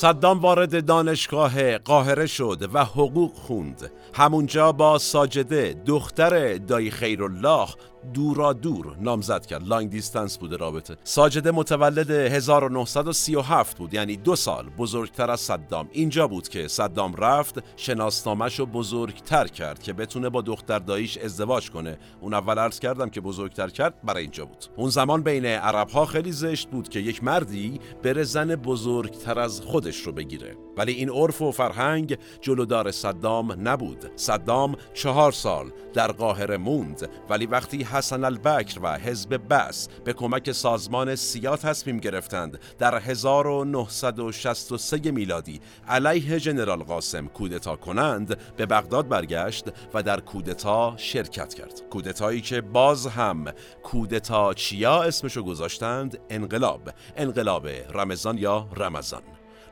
صدام 0.00 0.40
وارد 0.40 0.84
دانشگاه 0.86 1.78
قاهره 1.78 2.26
شد 2.26 2.70
و 2.72 2.84
حقوق 2.84 3.34
خوند. 3.34 3.90
همونجا 4.14 4.72
با 4.72 4.98
ساجده 4.98 5.82
دختر 5.86 6.56
دایی 6.56 6.90
خیرالله 6.90 7.66
دورا 8.14 8.52
دور 8.52 8.96
نامزد 9.00 9.46
کرد. 9.46 9.68
لانگ 9.68 9.90
دیستنس 9.90 10.38
بوده 10.38 10.56
رابطه. 10.56 10.96
ساجده 11.04 11.50
متولد 11.50 12.10
1937 12.10 13.78
بود 13.78 13.94
یعنی 13.94 14.16
دو 14.16 14.36
سال. 14.36 14.68
بزرگتر 14.78 15.30
از 15.30 15.40
صدام. 15.40 15.88
اینجا 15.92 16.28
بود 16.28 16.48
که 16.48 16.68
صدام 16.68 17.14
رفت 17.14 17.62
شناسنامش 17.76 18.58
رو 18.58 18.66
بزرگتر 18.66 19.46
کرد 19.46 19.82
که 19.82 19.92
بتونه 19.92 20.28
با 20.28 20.42
دختر 20.42 20.78
داییش 20.78 21.18
ازدواج 21.18 21.70
کنه. 21.70 21.98
اون 22.20 22.34
اول 22.34 22.58
عرض 22.58 22.80
کردم 22.80 23.10
که 23.10 23.20
بزرگتر 23.20 23.68
کرد 23.68 23.94
برای 24.04 24.22
اینجا 24.22 24.44
بود. 24.44 24.64
اون 24.76 24.90
زمان 24.90 25.22
بین 25.22 25.46
عرب 25.46 25.88
ها 25.88 26.06
خیلی 26.06 26.32
زشت 26.32 26.70
بود 26.70 26.88
که 26.88 26.98
یک 26.98 27.24
مردی 27.24 27.80
بره 28.02 28.22
زن 28.22 28.54
بزرگتر 28.54 29.38
از 29.38 29.60
خودش 29.60 30.00
رو 30.00 30.12
بگیره. 30.12 30.56
ولی 30.76 30.92
این 30.92 31.10
عرف 31.10 31.42
و 31.42 31.52
فرهنگ 31.52 32.18
جلودار 32.40 32.90
صدام 32.90 33.68
نبود. 33.68 34.10
صدام 34.16 34.76
چهار 34.94 35.32
سال 35.32 35.70
در 35.94 36.12
قاهره 36.12 36.56
موند. 36.56 37.08
ولی 37.30 37.46
وقتی 37.46 37.82
حسن 37.92 38.24
البکر 38.24 38.80
و 38.82 38.98
حزب 38.98 39.40
بس 39.50 39.88
به 40.04 40.12
کمک 40.12 40.52
سازمان 40.52 41.14
سیا 41.14 41.56
تصمیم 41.56 41.98
گرفتند 41.98 42.58
در 42.78 42.98
1963 42.98 45.10
میلادی 45.10 45.60
علیه 45.88 46.40
جنرال 46.40 46.82
قاسم 46.82 47.26
کودتا 47.26 47.76
کنند 47.76 48.56
به 48.56 48.66
بغداد 48.66 49.08
برگشت 49.08 49.64
و 49.94 50.02
در 50.02 50.20
کودتا 50.20 50.94
شرکت 50.96 51.54
کرد. 51.54 51.82
کودتایی 51.90 52.40
که 52.40 52.60
باز 52.60 53.06
هم 53.06 53.44
کودتا 53.82 54.54
چیا 54.54 55.02
اسمشو 55.02 55.42
گذاشتند 55.42 56.18
انقلاب 56.30 56.90
انقلاب 57.16 57.68
رمضان 57.68 58.38
یا 58.38 58.68
رمضان. 58.76 59.22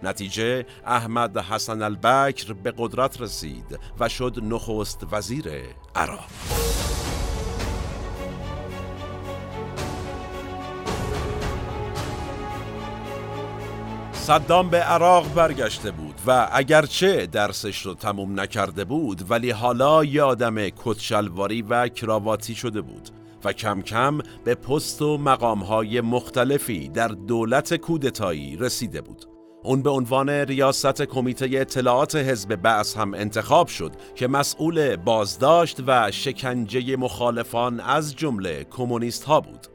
نتیجه 0.03 0.67
احمد 0.87 1.39
حسن 1.39 1.83
البکر 1.83 2.53
به 2.53 2.75
قدرت 2.79 3.21
رسید 3.21 3.79
و 4.01 4.09
شد 4.09 4.39
نخست 4.43 5.07
وزیر 5.13 5.45
عراق. 5.95 6.29
صدام 14.29 14.71
به 14.71 14.79
عراق 14.79 15.35
برگشته 15.35 15.91
بود 15.91 16.15
و 16.27 16.49
اگرچه 16.53 17.27
درسش 17.27 17.87
رو 17.87 17.95
تموم 17.95 18.41
نکرده 18.41 18.85
بود 18.85 19.31
ولی 19.31 19.51
حالا 19.51 20.05
یه 20.05 20.23
آدم 20.23 20.69
کتشلواری 20.69 21.63
و 21.63 21.89
کراواتی 21.89 22.55
شده 22.55 22.81
بود 22.81 23.09
و 23.45 23.53
کم 23.53 23.83
کم 23.83 24.19
به 24.45 24.55
پست 24.55 25.03
و 25.03 25.19
مقامهای 25.19 26.01
مختلفی 26.01 26.89
در 26.89 27.09
دولت 27.09 27.75
کودتایی 27.75 28.57
رسیده 28.57 29.01
بود. 29.01 29.25
اون 29.63 29.83
به 29.83 29.91
عنوان 29.91 30.31
ریاست 30.31 31.03
کمیته 31.03 31.49
اطلاعات 31.53 32.17
حزب 32.17 32.57
بعث 32.57 32.97
هم 32.97 33.15
انتخاب 33.15 33.69
شد 33.69 33.93
که 34.15 34.29
مسئول 34.29 34.97
بازداشت 34.97 35.77
و 35.87 36.11
شکنجه 36.11 36.97
مخالفان 36.97 37.81
از 37.81 38.17
جمله 38.17 38.65
کمونیست 38.65 39.25
ها 39.25 39.41
بود. 39.41 39.68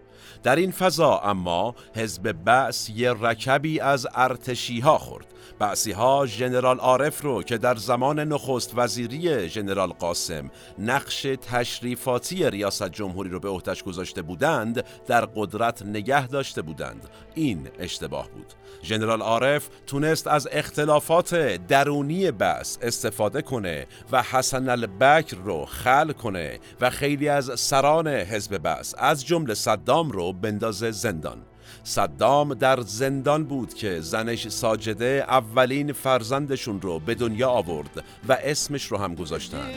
در 0.44 0.56
این 0.56 0.72
فضا 0.72 1.20
اما 1.20 1.76
حزب 1.96 2.32
بعث 2.32 2.90
یه 2.90 3.14
رکبی 3.14 3.80
از 3.80 4.08
ارتشی 4.16 4.80
ها 4.80 4.98
خورد. 4.98 5.33
بعثی 5.60 5.92
ها 5.92 6.26
ژنرال 6.26 6.80
عارف 6.80 7.22
رو 7.22 7.44
که 7.44 7.58
در 7.58 7.76
زمان 7.76 8.20
نخست 8.20 8.72
وزیری 8.76 9.50
ژنرال 9.50 9.90
قاسم 9.90 10.52
نقش 10.80 11.22
تشریفاتی 11.22 12.50
ریاست 12.50 12.90
جمهوری 12.90 13.30
رو 13.30 13.40
به 13.40 13.50
عهدهش 13.50 13.84
گذاشته 13.84 14.22
بودند 14.22 14.84
در 15.08 15.26
قدرت 15.26 15.82
نگه 15.82 16.28
داشته 16.28 16.62
بودند. 16.62 17.10
این 17.36 17.70
اشتباه 17.80 18.30
بود. 18.30 18.54
ژنرال 18.84 19.22
عارف 19.22 19.70
تونست 19.88 20.28
از 20.28 20.48
اختلافات 20.52 21.36
درونی 21.68 22.32
بس 22.32 22.78
استفاده 22.82 23.42
کنه 23.42 23.88
و 24.12 24.22
حسن 24.24 24.70
البکر 24.70 25.38
رو 25.38 25.66
خل 25.66 26.12
کنه 26.12 26.60
و 26.82 26.90
خیلی 26.90 27.30
از 27.30 27.60
سران 27.60 28.08
حزب 28.08 28.58
بس 28.64 28.96
از 28.98 29.26
جمله 29.26 29.54
صدام 29.54 30.12
رو 30.12 30.34
بندازه 30.34 30.92
زندان. 30.92 31.38
صدام 31.84 32.54
در 32.54 32.82
زندان 32.82 33.44
بود 33.44 33.74
که 33.74 34.00
زنش 34.02 34.48
ساجده 34.48 35.26
اولین 35.28 35.94
فرزندشون 35.94 36.82
رو 36.82 37.00
به 37.00 37.16
دنیا 37.16 37.50
آورد 37.50 38.04
و 38.28 38.38
اسمش 38.44 38.86
رو 38.86 38.98
هم 38.98 39.16
گذاشتن. 39.16 39.70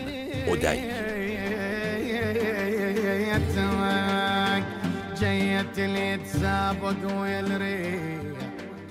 اودی 0.47 0.67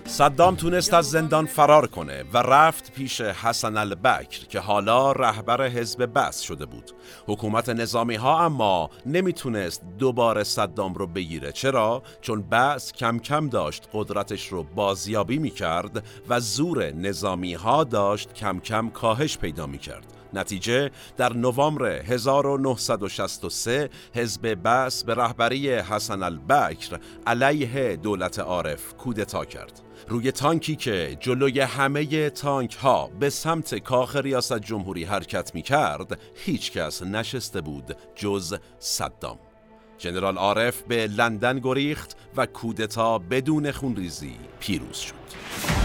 صدام 0.07 0.55
تونست 0.55 0.93
از 0.93 1.09
زندان 1.09 1.45
فرار 1.45 1.87
کنه 1.87 2.23
و 2.33 2.37
رفت 2.37 2.93
پیش 2.93 3.21
حسن 3.21 3.77
البکر 3.77 4.45
که 4.45 4.59
حالا 4.59 5.11
رهبر 5.11 5.67
حزب 5.67 6.09
بس 6.15 6.41
شده 6.41 6.65
بود. 6.65 6.91
حکومت 7.27 7.69
نظامی 7.69 8.15
ها 8.15 8.45
اما 8.45 8.89
نمی‌تونست 9.05 9.81
دوباره 9.99 10.43
صدام 10.43 10.93
رو 10.93 11.07
بگیره. 11.07 11.51
چرا؟ 11.51 12.03
چون 12.21 12.41
بس 12.41 12.93
کم 12.93 13.19
کم 13.19 13.49
داشت 13.49 13.89
قدرتش 13.93 14.47
رو 14.47 14.63
بازیابی 14.63 15.37
می‌کرد 15.37 16.03
و 16.29 16.39
زور 16.39 16.91
نظامی 16.91 17.53
ها 17.53 17.83
داشت 17.83 18.33
کم 18.33 18.59
کم 18.59 18.89
کاهش 18.89 19.37
پیدا 19.37 19.67
می‌کرد. 19.67 20.05
نتیجه 20.33 20.91
در 21.17 21.33
نوامبر 21.33 21.85
1963 21.85 23.89
حزب 24.13 24.57
بس 24.65 25.03
به 25.03 25.15
رهبری 25.15 25.73
حسن 25.73 26.23
البکر 26.23 26.99
علیه 27.27 27.95
دولت 27.95 28.39
عارف 28.39 28.93
کودتا 28.93 29.45
کرد. 29.45 29.84
روی 30.07 30.31
تانکی 30.31 30.75
که 30.75 31.17
جلوی 31.19 31.59
همه 31.59 32.29
تانک 32.29 32.75
ها 32.75 33.07
به 33.19 33.29
سمت 33.29 33.75
کاخ 33.75 34.15
ریاست 34.15 34.59
جمهوری 34.59 35.03
حرکت 35.03 35.55
می 35.55 35.61
کرد 35.61 36.19
هیچ 36.35 36.71
کس 36.71 37.03
نشسته 37.03 37.61
بود 37.61 37.97
جز 38.15 38.57
صدام. 38.79 39.39
جنرال 39.97 40.37
عارف 40.37 40.81
به 40.81 41.07
لندن 41.07 41.59
گریخت 41.59 42.17
و 42.37 42.45
کودتا 42.45 43.19
بدون 43.19 43.71
خونریزی 43.71 44.35
پیروز 44.59 44.97
شد. 44.97 45.84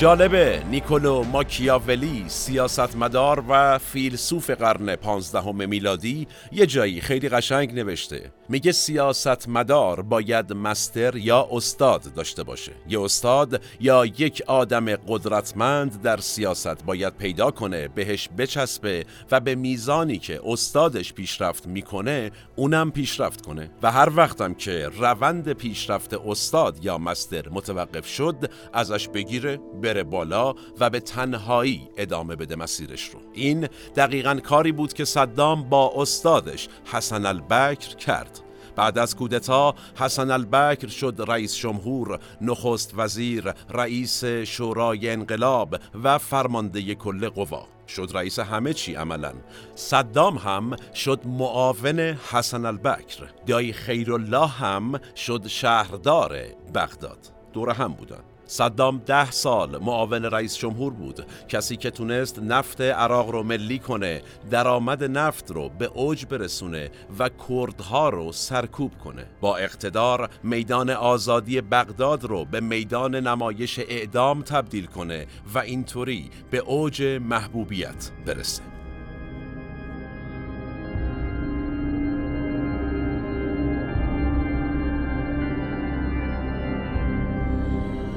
جالبه 0.00 0.62
نیکولو 0.70 1.24
ماکیاولی 1.24 2.24
سیاستمدار 2.28 3.44
و 3.48 3.78
فیلسوف 3.78 4.50
قرن 4.50 4.96
پانزدهم 4.96 5.68
میلادی 5.68 6.28
یه 6.52 6.66
جایی 6.66 7.00
خیلی 7.00 7.28
قشنگ 7.28 7.74
نوشته. 7.74 8.32
میگه 8.48 8.72
سیاستمدار 8.72 10.02
باید 10.02 10.52
مستر 10.52 11.16
یا 11.16 11.48
استاد 11.52 12.14
داشته 12.14 12.42
باشه. 12.42 12.72
یه 12.88 13.00
استاد 13.00 13.62
یا 13.80 14.06
یک 14.06 14.42
آدم 14.46 14.96
قدرتمند 14.96 16.02
در 16.02 16.16
سیاست 16.16 16.84
باید 16.84 17.16
پیدا 17.16 17.50
کنه 17.50 17.88
بهش 17.88 18.28
بچسبه 18.38 19.04
و 19.30 19.40
به 19.40 19.54
میزانی 19.54 20.18
که 20.18 20.40
استادش 20.44 21.12
پیشرفت 21.12 21.66
می‌کنه 21.66 22.30
اونم 22.56 22.90
پیشرفت 22.90 23.46
کنه. 23.46 23.70
و 23.82 23.92
هر 23.92 24.08
وقتم 24.16 24.54
که 24.54 24.88
روند 24.88 25.52
پیشرفت 25.52 26.14
استاد 26.14 26.84
یا 26.84 26.98
مستر 26.98 27.48
متوقف 27.48 28.06
شد 28.06 28.50
ازش 28.72 29.08
بگیره 29.08 29.60
بره 29.90 30.02
بالا 30.02 30.54
و 30.80 30.90
به 30.90 31.00
تنهایی 31.00 31.88
ادامه 31.96 32.36
بده 32.36 32.56
مسیرش 32.56 33.08
رو. 33.08 33.20
این 33.32 33.68
دقیقا 33.96 34.34
کاری 34.34 34.72
بود 34.72 34.92
که 34.92 35.04
صدام 35.04 35.68
با 35.68 35.92
استادش 35.96 36.68
حسن 36.84 37.26
البکر 37.26 37.96
کرد. 37.96 38.40
بعد 38.76 38.98
از 38.98 39.16
کودتا 39.16 39.74
حسن 39.96 40.30
البکر 40.30 40.88
شد 40.88 41.24
رئیس 41.28 41.56
جمهور 41.56 42.18
نخست 42.40 42.92
وزیر 42.96 43.54
رئیس 43.70 44.24
شورای 44.24 45.10
انقلاب 45.10 45.76
و 46.04 46.18
فرمانده 46.18 46.94
کل 46.94 47.28
قوا. 47.28 47.66
شد 47.88 48.10
رئیس 48.14 48.38
همه 48.38 48.72
چی 48.72 48.94
عملا. 48.94 49.32
صدام 49.74 50.36
هم 50.36 50.76
شد 50.94 51.20
معاون 51.24 52.00
حسن 52.00 52.66
البکر. 52.66 53.24
دایی 53.46 53.72
خیرالله 53.72 54.46
هم 54.46 55.00
شد 55.16 55.46
شهردار 55.46 56.36
بغداد. 56.74 57.18
دور 57.52 57.70
هم 57.70 57.92
بودن. 57.92 58.29
صدام 58.50 58.98
ده 59.06 59.30
سال 59.30 59.78
معاون 59.78 60.24
رئیس 60.24 60.56
جمهور 60.56 60.92
بود. 60.92 61.26
کسی 61.48 61.76
که 61.76 61.90
تونست 61.90 62.38
نفت 62.38 62.80
عراق 62.80 63.30
رو 63.30 63.42
ملی 63.42 63.78
کنه 63.78 64.22
درآمد 64.50 65.04
نفت 65.04 65.50
رو 65.50 65.68
به 65.68 65.84
اوج 65.86 66.26
برسونه 66.26 66.90
و 67.18 67.28
کردها 67.48 68.08
رو 68.08 68.32
سرکوب 68.32 68.98
کنه. 69.04 69.26
با 69.40 69.56
اقتدار 69.56 70.30
میدان 70.42 70.90
آزادی 70.90 71.60
بغداد 71.60 72.24
رو 72.24 72.44
به 72.44 72.60
میدان 72.60 73.14
نمایش 73.14 73.78
اعدام 73.78 74.42
تبدیل 74.42 74.86
کنه 74.86 75.26
و 75.54 75.58
اینطوری 75.58 76.30
به 76.50 76.58
اوج 76.58 77.02
محبوبیت 77.02 78.10
برسه. 78.26 78.79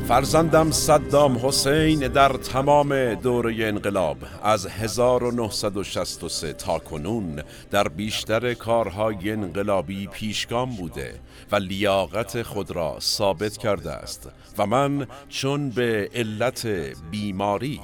فرزندم 0.08 0.72
صدام 0.72 1.48
حسین 1.48 2.00
در 2.00 2.30
تمام 2.30 3.14
دوره 3.14 3.56
انقلاب 3.68 4.18
از 4.44 4.68
1963 4.68 6.54
تا 6.54 6.80
کنون 6.80 7.42
در 7.72 7.88
بیشتر 7.88 8.54
کارهای 8.54 9.32
انقلابی 9.32 10.08
پیشگام 10.08 10.70
بوده 10.76 11.20
و 11.52 11.56
لیاقت 11.56 12.42
خود 12.42 12.72
را 12.72 12.98
ثابت 13.00 13.58
کرده 13.58 13.92
است 13.92 14.30
و 14.58 14.66
من 14.66 15.08
چون 15.30 15.70
به 15.70 16.10
علت 16.16 16.68
بیماری 17.12 17.80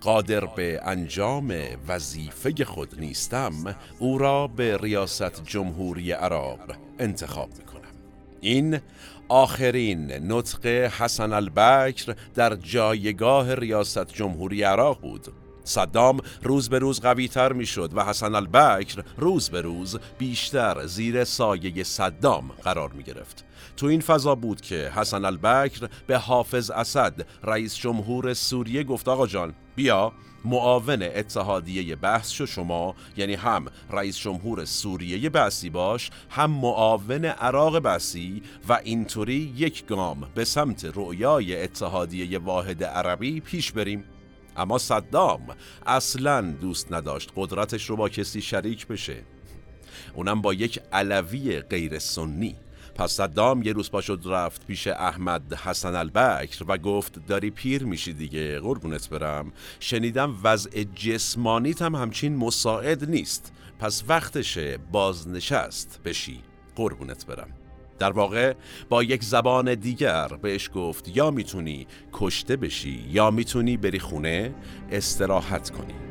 قادر 0.00 0.46
به 0.46 0.80
انجام 0.84 1.54
وظیفه 1.88 2.64
خود 2.64 3.00
نیستم 3.00 3.76
او 3.98 4.18
را 4.18 4.46
به 4.46 4.76
ریاست 4.76 5.44
جمهوری 5.44 6.12
عراق 6.12 6.60
انتخاب 6.98 7.48
می 7.58 7.64
کنم 7.64 7.78
این 8.40 8.80
آخرین 9.28 10.32
نطق 10.32 10.66
حسن 10.66 11.32
البکر 11.32 12.14
در 12.34 12.54
جایگاه 12.54 13.54
ریاست 13.54 14.12
جمهوری 14.12 14.62
عراق 14.62 15.00
بود 15.00 15.28
صدام 15.64 16.20
روز 16.42 16.68
به 16.68 16.78
روز 16.78 17.00
قوی 17.00 17.28
تر 17.28 17.52
می 17.52 17.66
شد 17.66 17.90
و 17.94 18.04
حسن 18.04 18.34
البکر 18.34 19.02
روز 19.16 19.50
به 19.50 19.60
روز 19.60 19.98
بیشتر 20.18 20.86
زیر 20.86 21.24
سایه 21.24 21.84
صدام 21.84 22.50
قرار 22.64 22.92
می 22.92 23.02
گرفت. 23.02 23.44
تو 23.76 23.86
این 23.86 24.00
فضا 24.00 24.34
بود 24.34 24.60
که 24.60 24.92
حسن 24.94 25.24
البکر 25.24 25.88
به 26.06 26.18
حافظ 26.18 26.70
اسد 26.70 27.26
رئیس 27.44 27.76
جمهور 27.76 28.34
سوریه 28.34 28.84
گفت 28.84 29.08
آقا 29.08 29.26
جان 29.26 29.54
بیا 29.76 30.12
معاون 30.44 31.02
اتحادیه 31.02 31.96
بحث 31.96 32.30
شو 32.30 32.46
شما 32.46 32.94
یعنی 33.16 33.34
هم 33.34 33.66
رئیس 33.90 34.18
جمهور 34.18 34.64
سوریه 34.64 35.30
بحثی 35.30 35.70
باش 35.70 36.10
هم 36.30 36.50
معاون 36.50 37.24
عراق 37.24 37.78
بحثی 37.78 38.42
و 38.68 38.80
اینطوری 38.84 39.52
یک 39.56 39.86
گام 39.86 40.30
به 40.34 40.44
سمت 40.44 40.84
رویای 40.84 41.62
اتحادیه 41.62 42.38
واحد 42.38 42.84
عربی 42.84 43.40
پیش 43.40 43.72
بریم. 43.72 44.04
اما 44.56 44.78
صدام 44.78 45.46
اصلا 45.86 46.40
دوست 46.40 46.92
نداشت 46.92 47.32
قدرتش 47.36 47.90
رو 47.90 47.96
با 47.96 48.08
کسی 48.08 48.40
شریک 48.42 48.86
بشه. 48.86 49.22
اونم 50.14 50.42
با 50.42 50.54
یک 50.54 50.80
علوی 50.92 51.60
غیر 51.60 51.98
سنی 51.98 52.56
پس 52.98 53.12
صدام 53.12 53.62
یه 53.62 53.72
روز 53.72 53.90
پاشد 53.90 54.20
رفت 54.26 54.66
پیش 54.66 54.86
احمد 54.86 55.54
حسن 55.54 55.94
البکر 55.94 56.64
و 56.68 56.78
گفت 56.78 57.26
داری 57.26 57.50
پیر 57.50 57.84
میشی 57.84 58.12
دیگه 58.12 58.60
قربونت 58.60 59.08
برم. 59.08 59.52
شنیدم 59.80 60.34
وضع 60.42 60.82
جسمانیت 60.82 61.82
هم 61.82 61.94
همچین 61.94 62.36
مساعد 62.36 63.10
نیست. 63.10 63.52
پس 63.78 64.04
وقتشه 64.08 64.78
بازنشست 64.92 66.00
بشی. 66.04 66.40
قربونت 66.76 67.26
برم. 67.26 67.48
در 67.98 68.12
واقع 68.12 68.54
با 68.88 69.02
یک 69.02 69.24
زبان 69.24 69.74
دیگر 69.74 70.28
بهش 70.28 70.70
گفت 70.74 71.16
یا 71.16 71.30
می‌تونی 71.30 71.86
کشته 72.12 72.56
بشی 72.56 73.04
یا 73.10 73.30
می‌تونی 73.30 73.76
بری 73.76 73.98
خونه 73.98 74.54
استراحت 74.90 75.70
کنی. 75.70 76.07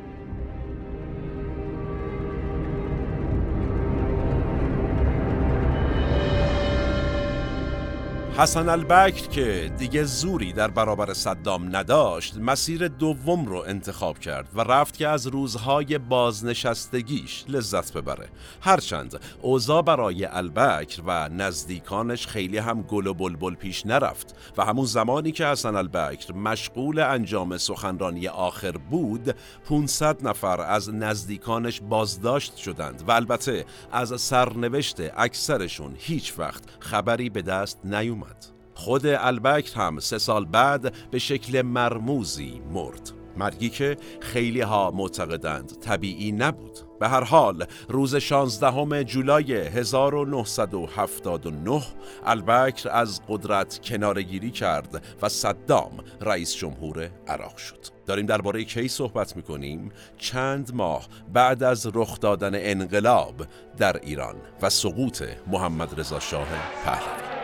حسن 8.40 8.70
البکر 8.70 9.28
که 9.28 9.72
دیگه 9.78 10.04
زوری 10.04 10.54
در 10.54 10.68
برابر 10.68 11.14
صدام 11.14 11.76
نداشت 11.76 12.38
مسیر 12.38 12.88
دوم 12.88 13.46
رو 13.46 13.64
انتخاب 13.68 14.20
کرد 14.20 14.50
و 14.56 14.62
رفت 14.62 14.98
که 14.98 15.08
از 15.08 15.28
روزهای 15.28 15.98
بازنشستگیش 15.98 17.46
لذت 17.48 17.94
ببره. 17.94 18.28
هرچند 18.62 19.20
اوضاع 19.42 19.82
برای 19.82 20.26
البکر 20.26 21.02
و 21.06 21.30
نزدیکانش 21.30 22.28
خیلی 22.28 22.58
هم 22.58 22.82
گل 22.82 23.08
و 23.08 23.14
بلبل 23.14 23.56
پیش 23.56 23.86
نرفت 23.86 24.36
و 24.58 24.66
همون 24.66 24.86
زمانی 24.86 25.32
که 25.32 25.46
حسن 25.46 25.76
البکر 25.76 26.34
مشغول 26.34 27.00
انجام 27.00 27.58
سخنرانی 27.58 28.28
آخر 28.28 28.72
بود 28.72 29.36
500 29.70 30.28
نفر 30.28 30.62
از 30.62 30.94
نزدیکانش 30.94 31.82
بازداشت 31.82 32.56
شدند 32.56 33.04
و 33.08 33.12
البته 33.12 33.66
از 33.92 34.22
سرنوشت 34.22 34.98
اکثرشون 35.18 35.94
هیچ 35.98 36.34
وقت 36.38 36.64
خبری 36.80 37.30
به 37.30 37.42
دست 37.42 37.80
نیومد. 37.84 38.27
خود 38.74 39.06
البکر 39.06 39.76
هم 39.76 40.00
سه 40.00 40.18
سال 40.18 40.46
بعد 40.46 40.94
به 41.12 41.20
شکل 41.20 41.62
مرموزی 41.62 42.62
مرد. 42.74 43.12
مرگی 43.38 43.70
که 43.70 43.98
خیلی 44.22 44.62
ها 44.62 44.92
معتقدند 44.92 45.72
طبیعی 45.82 46.32
نبود. 46.32 46.80
به 47.00 47.08
هر 47.08 47.24
حال 47.24 47.66
روز 47.90 48.16
16 48.16 49.04
جولای 49.04 49.54
1979 49.54 51.82
البکر 52.26 52.90
از 52.90 53.22
قدرت 53.28 53.80
کنارگیری 53.84 54.52
کرد 54.52 55.04
و 55.22 55.30
صدام 55.30 55.92
رئیس 56.22 56.56
جمهور 56.56 57.10
عراق 57.28 57.58
شد. 57.58 57.80
داریم 58.06 58.26
درباره 58.26 58.64
کی 58.64 58.88
صحبت 58.88 59.36
می‌کنیم؟ 59.36 59.92
چند 60.18 60.76
ماه 60.76 61.08
بعد 61.34 61.64
از 61.64 61.92
رخ 61.94 62.20
دادن 62.20 62.52
انقلاب 62.54 63.48
در 63.78 63.98
ایران 63.98 64.36
و 64.62 64.70
سقوط 64.70 65.24
محمد 65.48 66.00
رضا 66.00 66.20
شاه 66.20 66.48
پهلوی. 66.86 67.37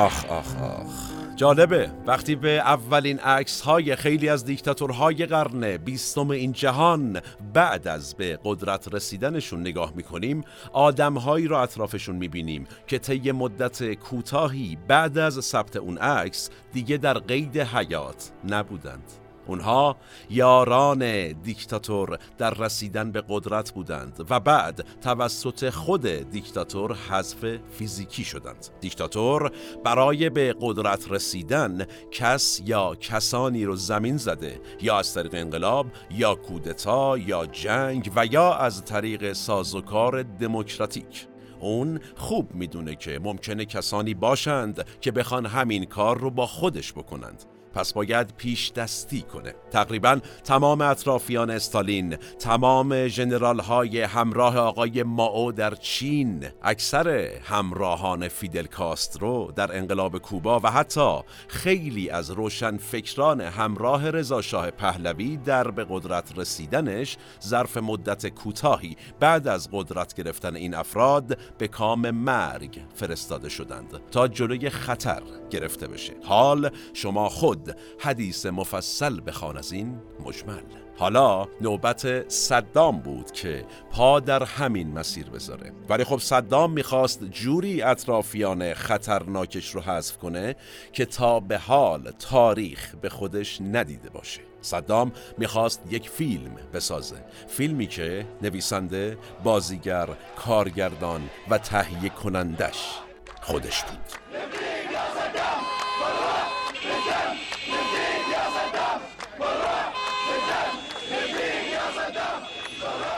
آخ 0.00 0.24
آخ 0.24 0.56
آخ. 0.62 1.10
جالبه. 1.36 1.90
وقتی 2.06 2.34
به 2.34 2.50
اولین 2.50 3.18
عکس 3.18 3.60
های 3.60 3.96
خیلی 3.96 4.28
از 4.28 4.44
دیکتاتورهای 4.44 5.26
قرن 5.26 5.76
بیستم 5.76 6.30
این 6.30 6.52
جهان 6.52 7.20
بعد 7.54 7.88
از 7.88 8.14
به 8.14 8.38
قدرت 8.44 8.94
رسیدنشون 8.94 9.60
نگاه 9.60 9.92
می‌کنیم 9.96 10.44
آدمهایی 10.72 11.48
را 11.48 11.62
اطرافشون 11.62 12.16
می‌بینیم 12.16 12.66
که 12.86 12.98
طی 12.98 13.32
مدت 13.32 13.94
کوتاهی 13.94 14.78
بعد 14.88 15.18
از 15.18 15.44
ثبت 15.44 15.76
اون 15.76 15.98
عکس 15.98 16.50
دیگه 16.72 16.96
در 16.96 17.18
قید 17.18 17.58
حیات 17.58 18.30
نبودند. 18.48 19.12
اونها 19.46 19.96
یاران 20.30 21.32
دیکتاتور 21.32 22.18
در 22.38 22.54
رسیدن 22.54 23.12
به 23.12 23.22
قدرت 23.28 23.70
بودند 23.70 24.26
و 24.30 24.40
بعد 24.40 24.84
توسط 25.00 25.70
خود 25.70 26.06
دیکتاتور 26.06 26.94
حذف 26.94 27.58
فیزیکی 27.78 28.24
شدند. 28.24 28.68
دیکتاتور 28.80 29.52
برای 29.84 30.30
به 30.30 30.54
قدرت 30.60 31.12
رسیدن 31.12 31.86
کس 32.10 32.62
یا 32.64 32.94
کسانی 32.94 33.64
رو 33.64 33.76
زمین 33.76 34.16
زده 34.16 34.60
یا 34.80 34.98
از 34.98 35.14
طریق 35.14 35.34
انقلاب 35.34 35.86
یا 36.10 36.34
کودتا 36.34 37.18
یا 37.18 37.46
جنگ 37.46 38.10
و 38.16 38.26
یا 38.26 38.54
از 38.54 38.84
طریق 38.84 39.32
سازوکار 39.32 40.22
دموکراتیک. 40.22 41.26
اون 41.60 42.00
خوب 42.16 42.54
می‌دونه 42.54 42.96
که 42.96 43.20
ممکنه 43.22 43.64
کسانی 43.64 44.14
باشند 44.14 44.86
که 45.00 45.12
بخوان 45.12 45.46
همین 45.46 45.84
کار 45.84 46.18
رو 46.18 46.30
با 46.30 46.46
خودش 46.46 46.92
بکنند. 46.92 47.44
پس 47.74 47.92
باید 47.92 48.34
پیش 48.36 48.72
دستی 48.72 49.22
کنه. 49.22 49.54
تقریبا 49.70 50.20
تمام 50.44 50.80
اطرافیان 50.80 51.50
استالین 51.50 52.16
تمام 52.38 53.06
جنرال 53.06 53.60
های 53.60 54.00
همراه 54.02 54.58
آقای 54.58 55.02
ماو 55.02 55.52
در 55.52 55.74
چین 55.74 56.46
اکثر 56.62 57.08
همراهان 57.42 58.28
فیدل 58.28 58.66
کاسترو 58.66 59.52
در 59.56 59.76
انقلاب 59.76 60.18
کوبا 60.18 60.60
و 60.60 60.70
حتی 60.70 61.18
خیلی 61.48 62.10
از 62.10 62.30
روشن 62.30 62.76
فکران 62.76 63.40
همراه 63.40 64.10
رضا 64.10 64.42
شاه 64.42 64.70
پهلوی 64.70 65.36
در 65.36 65.70
به 65.70 65.86
قدرت 65.88 66.38
رسیدنش 66.38 67.16
ظرف 67.42 67.76
مدت 67.76 68.26
کوتاهی 68.26 68.96
بعد 69.20 69.48
از 69.48 69.68
قدرت 69.72 70.14
گرفتن 70.14 70.56
این 70.56 70.74
افراد 70.74 71.38
به 71.58 71.68
کام 71.68 72.10
مرگ 72.10 72.82
فرستاده 72.94 73.48
شدند 73.48 74.00
تا 74.10 74.28
جلوی 74.28 74.70
خطر 74.70 75.22
گرفته 75.50 75.88
بشه. 75.88 76.12
حال 76.24 76.70
شما 76.94 77.28
خود 77.28 77.59
حدیث 77.98 78.46
مفصل 78.46 79.20
بخوان 79.26 79.56
از 79.56 79.72
این 79.72 80.00
مجمل. 80.24 80.62
حالا 80.98 81.48
نوبت 81.60 82.30
صدام 82.30 82.98
بود 82.98 83.32
که 83.32 83.64
پا 83.90 84.20
در 84.20 84.44
همین 84.44 84.98
مسیر 84.98 85.30
بذاره. 85.30 85.72
ولی 85.88 86.04
خب 86.04 86.18
صدام 86.18 86.72
می‌خواست 86.72 87.24
جوری 87.24 87.82
اطرافیان 87.82 88.74
خطرناکش 88.74 89.74
رو 89.74 89.80
حذف 89.80 90.18
کنه 90.18 90.56
که 90.92 91.04
تا 91.04 91.40
به 91.40 91.58
حال 91.58 92.10
تاریخ 92.10 92.94
به 93.00 93.08
خودش 93.08 93.60
ندیده 93.60 94.10
باشه. 94.10 94.40
صدام 94.60 95.12
می‌خواست 95.38 95.82
یک 95.90 96.08
فیلم 96.08 96.56
بسازه. 96.74 97.24
فیلمی 97.48 97.86
که 97.86 98.26
نویسنده، 98.42 99.18
بازیگر، 99.44 100.08
کارگردان 100.36 101.30
و 101.50 101.58
تهیه 101.58 102.08
کنندش 102.08 102.98
خودش 103.42 103.84
بود. 103.84 104.29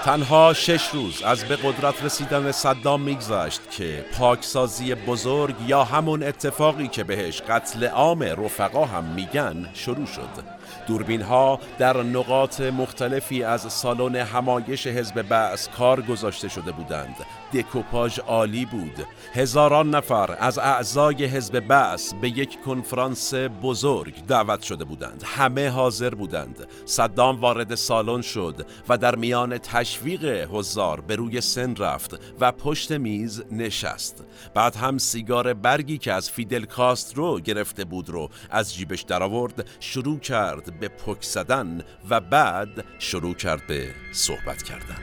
تنها 0.05 0.53
شش 0.53 0.89
روز 0.89 1.23
از 1.23 1.45
به 1.45 1.57
قدرت 1.57 2.05
رسیدن 2.05 2.53
صدام 2.53 3.01
میگذشت 3.03 3.61
که 3.71 4.05
پاکسازی 4.19 4.95
بزرگ 4.95 5.55
یا 5.67 5.85
همون 5.85 6.23
اتفاقی 6.23 6.89
که 6.89 7.05
بهش 7.05 7.41
قتل 7.41 7.85
عام 7.87 8.23
رفقا 8.23 8.85
هم 8.85 9.05
میگن 9.05 9.69
شروع 9.75 10.07
شد. 10.07 10.62
دوربین 10.87 11.23
ها 11.23 11.59
در 11.79 12.03
نقاط 12.03 12.61
مختلفی 12.61 13.43
از 13.43 13.73
سالن 13.73 14.17
همایش 14.17 14.87
حزب 14.87 15.23
بعث 15.23 15.69
کار 15.69 16.03
گذاشته 16.03 16.49
شده 16.49 16.73
بودند. 16.73 17.17
دکوپاژ 17.55 18.19
عالی 18.19 18.65
بود. 18.65 19.07
هزاران 19.35 19.95
نفر 19.95 20.37
از 20.41 20.59
اعضای 20.59 21.25
حزب 21.25 21.61
بعث 21.61 22.15
به 22.15 22.29
یک 22.29 22.63
کنفرانس 22.63 23.35
بزرگ 23.35 24.27
دعوت 24.27 24.63
شده 24.63 24.85
بودند. 24.85 25.23
همه 25.27 25.69
حاضر 25.69 26.11
بودند. 26.11 26.67
صدام 26.85 27.41
وارد 27.41 27.75
سالن 27.75 28.23
شد 28.23 28.67
و 28.89 28.99
در 28.99 29.15
میان 29.15 29.59
تشویق 29.59 30.49
حضار 30.53 31.01
به 31.01 31.17
روی 31.17 31.41
سن 31.41 31.77
رفت 31.77 32.21
و 32.41 32.53
پشت 32.53 32.93
میز 32.93 33.43
نشست. 33.51 34.25
بعد 34.55 34.77
هم 34.77 34.99
سیگار 34.99 35.55
برگی 35.55 35.99
که 35.99 36.13
از 36.13 36.31
فیدل 36.31 36.65
کاسترو 36.65 37.41
گرفته 37.41 37.85
بود 37.85 38.11
رو 38.11 38.29
از 38.51 38.75
جیبش 38.75 39.03
درآورد 39.03 39.67
شروع 39.81 40.19
کرد 40.19 40.62
به 40.71 40.89
پک 40.89 41.23
زدن 41.23 41.85
و 42.11 42.21
بعد 42.21 42.85
شروع 42.99 43.35
کرد 43.35 43.67
به 43.67 43.89
صحبت 44.13 44.63
کردن. 44.63 44.99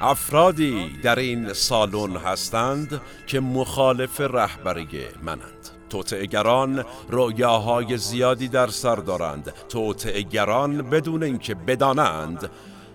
افرادی 0.00 0.90
در 1.02 1.18
این 1.18 1.52
سالن 1.52 2.16
هستند 2.16 3.00
که 3.26 3.40
مخالف 3.40 4.20
رهبری 4.20 4.88
منند. 5.22 5.68
توتعگران 5.90 6.84
رؤیاهای 7.10 7.98
زیادی 7.98 8.48
در 8.48 8.66
سر 8.66 8.96
دارند. 8.96 9.52
توتعگران 9.68 10.90
بدون 10.90 11.22
اینکه 11.22 11.54
بدانند 11.54 12.50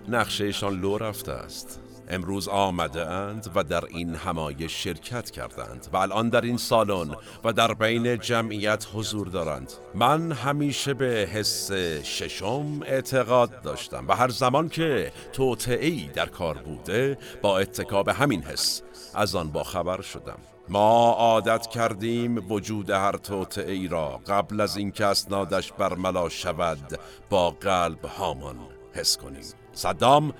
نقشهشان 0.07 0.79
لو 0.79 0.97
رفته 0.97 1.31
است. 1.31 1.86
امروز 2.09 2.47
آمده 2.47 3.07
اند 3.07 3.51
و 3.55 3.63
در 3.63 3.85
این 3.85 4.15
همایش 4.15 4.83
شرکت 4.83 5.31
کردند 5.31 5.87
و 5.93 5.97
الان 5.97 6.29
در 6.29 6.41
این 6.41 6.57
سالن 6.57 7.15
و 7.43 7.53
در 7.53 7.73
بین 7.73 8.19
جمعیت 8.19 8.87
حضور 8.93 9.27
دارند. 9.27 9.73
من 9.95 10.31
همیشه 10.31 10.93
به 10.93 11.29
حس 11.33 11.71
ششم 12.03 12.79
اعتقاد 12.85 13.61
داشتم 13.61 14.07
و 14.07 14.15
هر 14.15 14.29
زمان 14.29 14.69
که 14.69 15.11
توطعی 15.33 16.09
در 16.13 16.25
کار 16.25 16.57
بوده 16.57 17.17
با 17.41 17.59
اتکاب 17.59 18.09
همین 18.09 18.43
حس 18.43 18.81
از 19.13 19.35
آن 19.35 19.51
با 19.51 19.63
خبر 19.63 20.01
شدم. 20.01 20.39
ما 20.69 21.11
عادت 21.11 21.67
کردیم 21.67 22.51
وجود 22.51 22.89
هر 22.89 23.17
توطعی 23.17 23.87
را 23.87 24.21
قبل 24.27 24.61
از 24.61 24.77
اینکه 24.77 25.05
اسنادش 25.05 25.71
برملا 25.71 26.29
شود 26.29 26.99
با 27.29 27.49
قلب 27.49 28.05
هامان 28.05 28.55
حس 28.93 29.17
کنیم. 29.17 29.43
صدام 29.73 30.33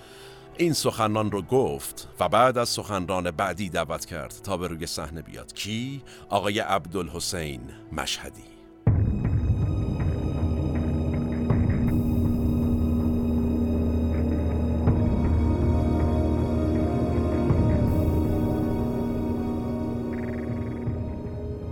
این 0.60 0.74
سخنان 0.74 1.32
رو 1.32 1.42
گفت 1.42 2.08
و 2.20 2.30
بعد 2.30 2.58
از 2.58 2.70
سخنران 2.70 3.32
بعدی 3.32 3.70
دعوت 3.70 4.06
کرد 4.06 4.34
تا 4.44 4.58
به 4.58 4.68
روی 4.68 4.86
صحنه 4.86 5.22
بیاد. 5.22 5.54
کی؟ 5.54 6.02
آقای 6.30 6.60
عبدالحسین 6.60 7.62
مشهدی. 7.92 8.44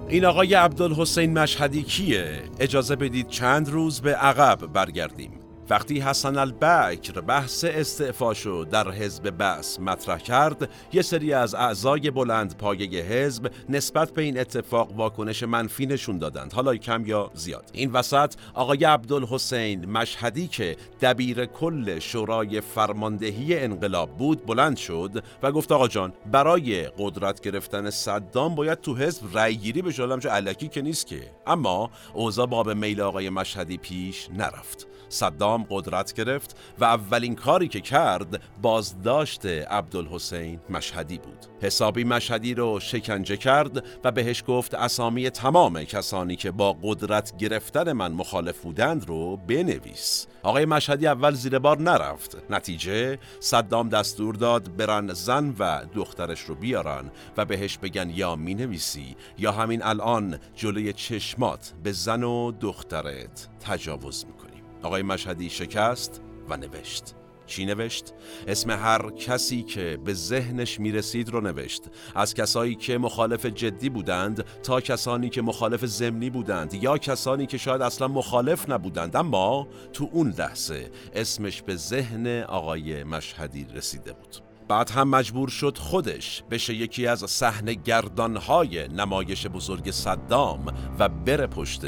این 0.09 0.25
آقای 0.25 0.53
عبدالحسین 0.53 1.39
مشهدی 1.39 1.83
کیه؟ 1.83 2.41
اجازه 2.59 2.95
بدید 2.95 3.27
چند 3.27 3.69
روز 3.69 4.01
به 4.01 4.15
عقب 4.15 4.65
برگردیم. 4.73 5.44
وقتی 5.69 5.99
حسن 5.99 6.37
البکر 6.37 7.21
بحث 7.21 7.65
استعفاشو 7.67 8.65
در 8.71 8.91
حزب 8.91 9.33
بس 9.39 9.79
مطرح 9.79 10.17
کرد 10.17 10.69
یه 10.93 11.01
سری 11.01 11.33
از 11.33 11.55
اعضای 11.55 12.11
بلند 12.11 12.57
پایه 12.57 13.01
حزب 13.01 13.51
نسبت 13.69 14.11
به 14.11 14.21
این 14.21 14.39
اتفاق 14.39 14.91
واکنش 14.95 15.43
منفی 15.43 15.85
نشون 15.85 16.17
دادند. 16.17 16.53
حالا 16.53 16.75
کم 16.75 17.05
یا 17.05 17.31
زیاد. 17.33 17.69
این 17.73 17.91
وسط 17.91 18.33
آقای 18.53 18.83
عبدالحسین 18.83 19.85
مشهدی 19.85 20.47
که 20.47 20.77
دبیر 21.01 21.45
کل 21.45 21.99
شورای 21.99 22.61
فرماندهی 22.61 23.59
انقلاب 23.59 24.17
بود 24.17 24.45
بلند 24.45 24.77
شد 24.77 25.23
و 25.43 25.51
گفت 25.51 25.71
آقا 25.71 25.87
جان 25.87 26.13
برای 26.31 26.83
قدرت 26.97 27.41
گرفتن 27.41 27.89
صدام 27.89 28.55
باید 28.55 28.81
تو 28.81 28.95
حزب 28.95 29.37
رأی 29.37 29.55
گیری 29.55 29.81
به 29.81 29.93
چه 29.93 30.29
علکی 30.29 30.67
که 30.67 30.81
نیست 30.81 31.07
که. 31.07 31.31
اما 31.47 31.89
اوضاع 32.13 32.45
باب 32.45 32.69
میل 32.69 33.01
آقای 33.01 33.29
مشهدی 33.29 33.77
پیش 33.77 34.29
نرفت. 34.29 34.94
صدام 35.15 35.65
قدرت 35.69 36.13
گرفت 36.13 36.57
و 36.79 36.83
اولین 36.83 37.35
کاری 37.35 37.67
که 37.67 37.81
کرد 37.81 38.41
بازداشت 38.61 39.45
عبدالحسین 39.45 40.59
مشهدی 40.69 41.17
بود. 41.17 41.45
حسابی 41.61 42.03
مشهدی 42.03 42.53
رو 42.53 42.79
شکنجه 42.79 43.37
کرد 43.37 43.85
و 44.03 44.11
بهش 44.11 44.43
گفت 44.47 44.73
اسامی 44.73 45.29
تمام 45.29 45.83
کسانی 45.83 46.35
که 46.35 46.51
با 46.51 46.77
قدرت 46.83 47.37
گرفتن 47.37 47.91
من 47.91 48.11
مخالف 48.11 48.59
بودند 48.59 49.07
رو 49.07 49.37
بنویس. 49.37 50.27
آقای 50.43 50.65
مشهدی 50.65 51.07
اول 51.07 51.33
زیر 51.33 51.59
بار 51.59 51.81
نرفت. 51.81 52.37
نتیجه 52.49 53.19
صدام 53.39 53.89
دستور 53.89 54.35
داد 54.35 54.75
برن 54.75 55.13
زن 55.13 55.55
و 55.59 55.81
دخترش 55.93 56.41
رو 56.41 56.55
بیارن 56.55 57.11
و 57.37 57.45
بهش 57.45 57.77
بگن 57.77 58.09
یا 58.09 58.35
می 58.35 58.55
نویسی 58.55 59.15
یا 59.37 59.51
همین 59.51 59.83
الان 59.83 60.39
جلوی 60.55 60.93
چشمات 60.93 61.73
به 61.83 61.91
زن 61.91 62.23
و 62.23 62.51
دخترت 62.51 63.47
تجاوز 63.59 64.25
می‌کنی 64.25 64.44
آقای 64.85 65.01
مشهدی 65.01 65.49
شکست 65.49 66.21
و 66.49 66.57
نوشت. 66.57 67.15
چی 67.45 67.65
نوشت؟ 67.65 68.13
اسم 68.47 68.71
هر 68.71 69.09
کسی 69.09 69.63
که 69.63 69.97
به 70.05 70.13
ذهنش 70.13 70.79
می‌رسید 70.79 71.29
رو 71.29 71.41
نوشت. 71.41 71.83
از 72.15 72.33
کسایی 72.33 72.75
که 72.75 72.97
مخالف 72.97 73.45
جدی 73.45 73.89
بودند 73.89 74.45
تا 74.63 74.81
کسانی 74.81 75.29
که 75.29 75.41
مخالف 75.41 75.85
زمینی 75.85 76.29
بودند 76.29 76.73
یا 76.73 76.97
کسانی 76.97 77.45
که 77.45 77.57
شاید 77.57 77.81
اصلا 77.81 78.07
مخالف 78.07 78.69
نبودند. 78.69 79.15
اما 79.15 79.67
تو 79.93 80.09
اون 80.11 80.33
لحظه 80.37 80.91
اسمش 81.13 81.61
به 81.61 81.75
ذهن 81.75 82.41
آقای 82.41 83.03
مشهدی 83.03 83.67
رسیده 83.75 84.13
بود. 84.13 84.35
بعد 84.67 84.89
هم 84.89 85.09
مجبور 85.09 85.49
شد 85.49 85.77
خودش 85.77 86.43
بشه 86.51 86.73
یکی 86.73 87.07
از 87.07 87.19
صحنه 87.19 87.73
گردانهای 87.73 88.87
نمایش 88.87 89.47
بزرگ 89.47 89.91
صدام 89.91 90.65
و 90.99 91.09
بره 91.09 91.47
پشت 91.47 91.81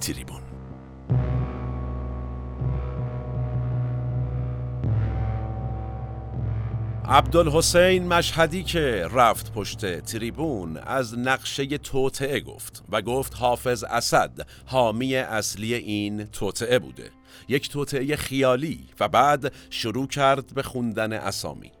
تریبون. 0.00 0.42
عبدالحسین 7.10 8.08
مشهدی 8.08 8.62
که 8.62 9.08
رفت 9.12 9.52
پشت 9.52 10.00
تریبون 10.00 10.76
از 10.76 11.18
نقشه 11.18 11.78
توطعه 11.78 12.40
گفت 12.40 12.82
و 12.88 13.02
گفت 13.02 13.36
حافظ 13.36 13.84
اسد 13.84 14.46
حامی 14.66 15.16
اصلی 15.16 15.74
این 15.74 16.24
توطعه 16.24 16.78
بوده. 16.78 17.10
یک 17.48 17.68
توطعه 17.68 18.16
خیالی 18.16 18.80
و 19.00 19.08
بعد 19.08 19.52
شروع 19.70 20.06
کرد 20.06 20.54
به 20.54 20.62
خوندن 20.62 21.12
اسامی. 21.12 21.72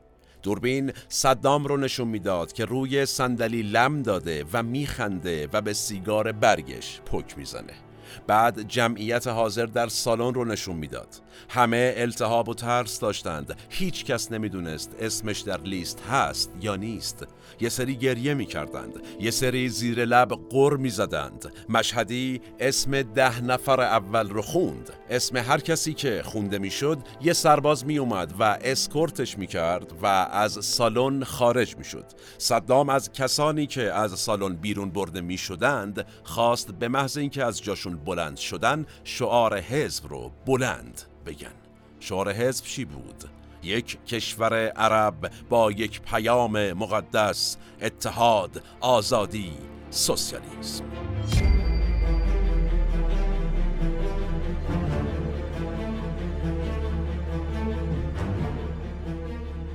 دوربین 0.42 0.92
صدام 1.08 1.64
رو 1.64 1.76
نشون 1.76 2.08
می‌داد 2.08 2.52
که 2.52 2.64
روی 2.64 3.06
صندلی 3.06 3.62
لم 3.62 4.02
داده 4.02 4.44
و 4.52 4.62
میخنده 4.62 5.48
و 5.52 5.60
به 5.60 5.72
سیگار 5.72 6.32
برگش 6.32 7.00
پک 7.00 7.38
می‌زنه. 7.38 7.87
بعد 8.26 8.68
جمعیت 8.68 9.26
حاضر 9.26 9.66
در 9.66 9.88
سالن 9.88 10.34
رو 10.34 10.44
نشون 10.44 10.76
می‌داد. 10.76 11.08
همه 11.48 11.94
التهاب 11.96 12.48
و 12.48 12.54
ترس 12.54 13.00
داشتند. 13.00 13.56
هیچ 13.68 14.04
کس 14.04 14.32
نمی‌دونست 14.32 14.94
اسمش 15.00 15.40
در 15.40 15.60
لیست 15.60 16.00
هست 16.00 16.50
یا 16.60 16.76
نیست. 16.76 17.26
یه 17.60 17.68
سری 17.68 17.96
گریه 17.96 18.34
می‌کردند. 18.34 18.92
یه 19.20 19.30
سری 19.30 19.68
زیر 19.68 20.04
لب 20.04 20.28
قر 20.50 20.76
می‌زدند. 20.76 21.52
مشهدی 21.68 22.40
اسم 22.60 23.02
ده 23.02 23.40
نفر 23.40 23.80
اول 23.80 24.28
رو 24.28 24.42
خوند. 24.42 24.90
اسم 25.10 25.36
هر 25.36 25.60
کسی 25.60 25.94
که 25.94 26.22
خونده 26.24 26.58
می‌شد 26.58 26.98
یه 27.20 27.32
سرباز 27.32 27.86
میومد 27.86 28.34
و 28.38 28.58
اسکورتش 28.62 29.38
می‌کرد 29.38 29.92
و 30.02 30.06
از 30.06 30.64
سالن 30.64 31.24
خارج 31.24 31.76
می‌شد. 31.76 32.04
صدام 32.38 32.88
از 32.88 33.12
کسانی 33.12 33.66
که 33.66 33.92
از 33.92 34.18
سالن 34.18 34.54
بیرون 34.54 34.90
برده 34.90 35.20
می‌شدند 35.20 36.06
خواست 36.24 36.70
به 36.70 36.88
محض 36.88 37.18
اینکه 37.18 37.44
از 37.44 37.62
جاشون 37.62 37.96
بلند 38.08 38.36
شدن 38.36 38.86
شعار 39.04 39.60
حزب 39.60 40.06
رو 40.06 40.32
بلند 40.46 41.02
بگن 41.26 41.54
شعار 42.00 42.32
حزب 42.32 42.64
چی 42.64 42.84
بود؟ 42.84 43.24
یک 43.62 44.04
کشور 44.04 44.54
عرب 44.68 45.30
با 45.48 45.72
یک 45.72 46.00
پیام 46.02 46.72
مقدس 46.72 47.56
اتحاد 47.82 48.62
آزادی 48.80 49.52
سوسیالیسم 49.90 50.84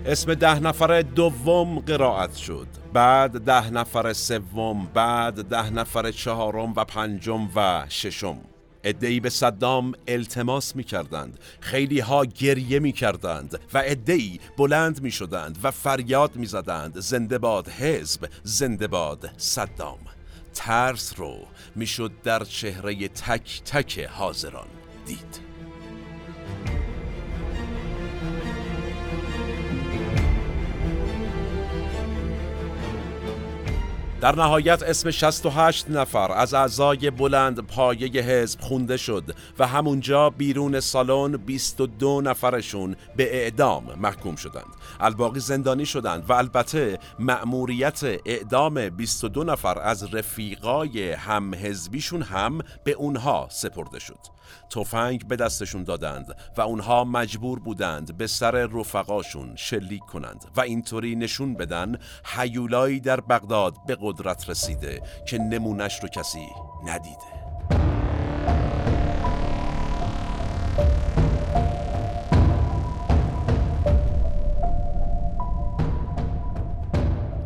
اسم 0.06 0.34
ده 0.34 0.60
نفر 0.60 1.02
دوم 1.02 1.80
قرائت 1.80 2.36
شد. 2.36 2.68
بعد 2.94 3.32
ده 3.46 3.70
نفر 3.70 4.14
سوم 4.14 4.88
بعد 4.94 5.48
ده 5.48 5.70
نفر 5.70 6.12
چهارم 6.12 6.74
و 6.76 6.84
پنجم 6.84 7.50
و 7.56 7.86
ششم. 7.90 8.38
ادهی 8.84 9.20
به 9.20 9.30
صدام 9.30 9.94
التماس 10.08 10.76
می 10.76 10.84
کردند 10.84 11.40
خیلی 11.60 12.00
ها 12.00 12.26
گریه 12.26 12.80
می 12.80 12.92
کردند 12.92 13.60
و 13.74 13.82
ادهی 13.86 14.40
بلند 14.58 15.02
می 15.02 15.12
شدند 15.12 15.58
و 15.64 15.72
فریاد 15.72 16.36
می 16.36 16.46
زدند 16.46 17.00
زنده 17.00 17.38
باد 17.38 17.70
حزب 17.70 18.30
زنده 18.44 18.88
باد 18.88 19.30
صدام. 19.38 20.00
ترس 20.54 21.14
رو 21.18 21.38
می‌شد 21.76 22.12
در 22.24 22.44
چهره 22.44 23.08
تک 23.08 23.62
تک 23.66 24.00
حاضران 24.00 24.68
دید. 25.06 25.40
در 34.24 34.36
نهایت 34.36 34.84
اسم 34.84 35.12
68 35.12 35.90
نفر 35.90 36.32
از 36.32 36.54
اعضای 36.54 37.10
بلند 37.12 37.60
پایه 37.60 38.22
حزب 38.22 38.62
خونده 38.62 38.98
شد 38.98 39.36
و 39.60 39.68
همونجا 39.68 40.30
بیرون 40.30 40.80
سالن 40.80 41.38
22 41.38 42.22
نفرشون 42.22 42.96
به 43.16 43.36
اعدام 43.36 43.84
محکوم 43.98 44.36
شدند. 44.36 44.76
الباقی 45.00 45.40
زندانی 45.40 45.86
شدند 45.86 46.30
و 46.30 46.34
البته 46.34 47.00
مأموریت 47.20 48.04
اعدام 48.26 48.90
22 48.90 49.44
نفر 49.44 49.80
از 49.80 50.14
رفیقای 50.14 51.12
هم 51.12 51.56
حزبیشون 51.56 52.22
هم 52.22 52.60
به 52.84 52.92
اونها 52.92 53.48
سپرده 53.52 54.00
شد. 54.00 54.20
تفنگ 54.70 55.28
به 55.28 55.36
دستشون 55.36 55.84
دادند 55.84 56.36
و 56.58 56.62
اونها 56.62 57.04
مجبور 57.04 57.60
بودند 57.60 58.18
به 58.18 58.28
سر 58.28 58.52
رفقاشون 58.52 59.56
شلیک 59.56 60.02
کنند 60.02 60.46
و 60.56 60.62
اینطوری 60.62 61.16
نشون 61.16 61.54
بدن 61.54 61.98
حیولایی 62.24 63.00
در 63.00 63.20
بغداد 63.20 63.76
به 63.88 63.98
قدرت 64.02 64.50
رسیده 64.50 65.02
که 65.28 65.38
نمونش 65.38 66.00
رو 66.04 66.10
کسی 66.10 66.48
ندیده. 66.86 68.03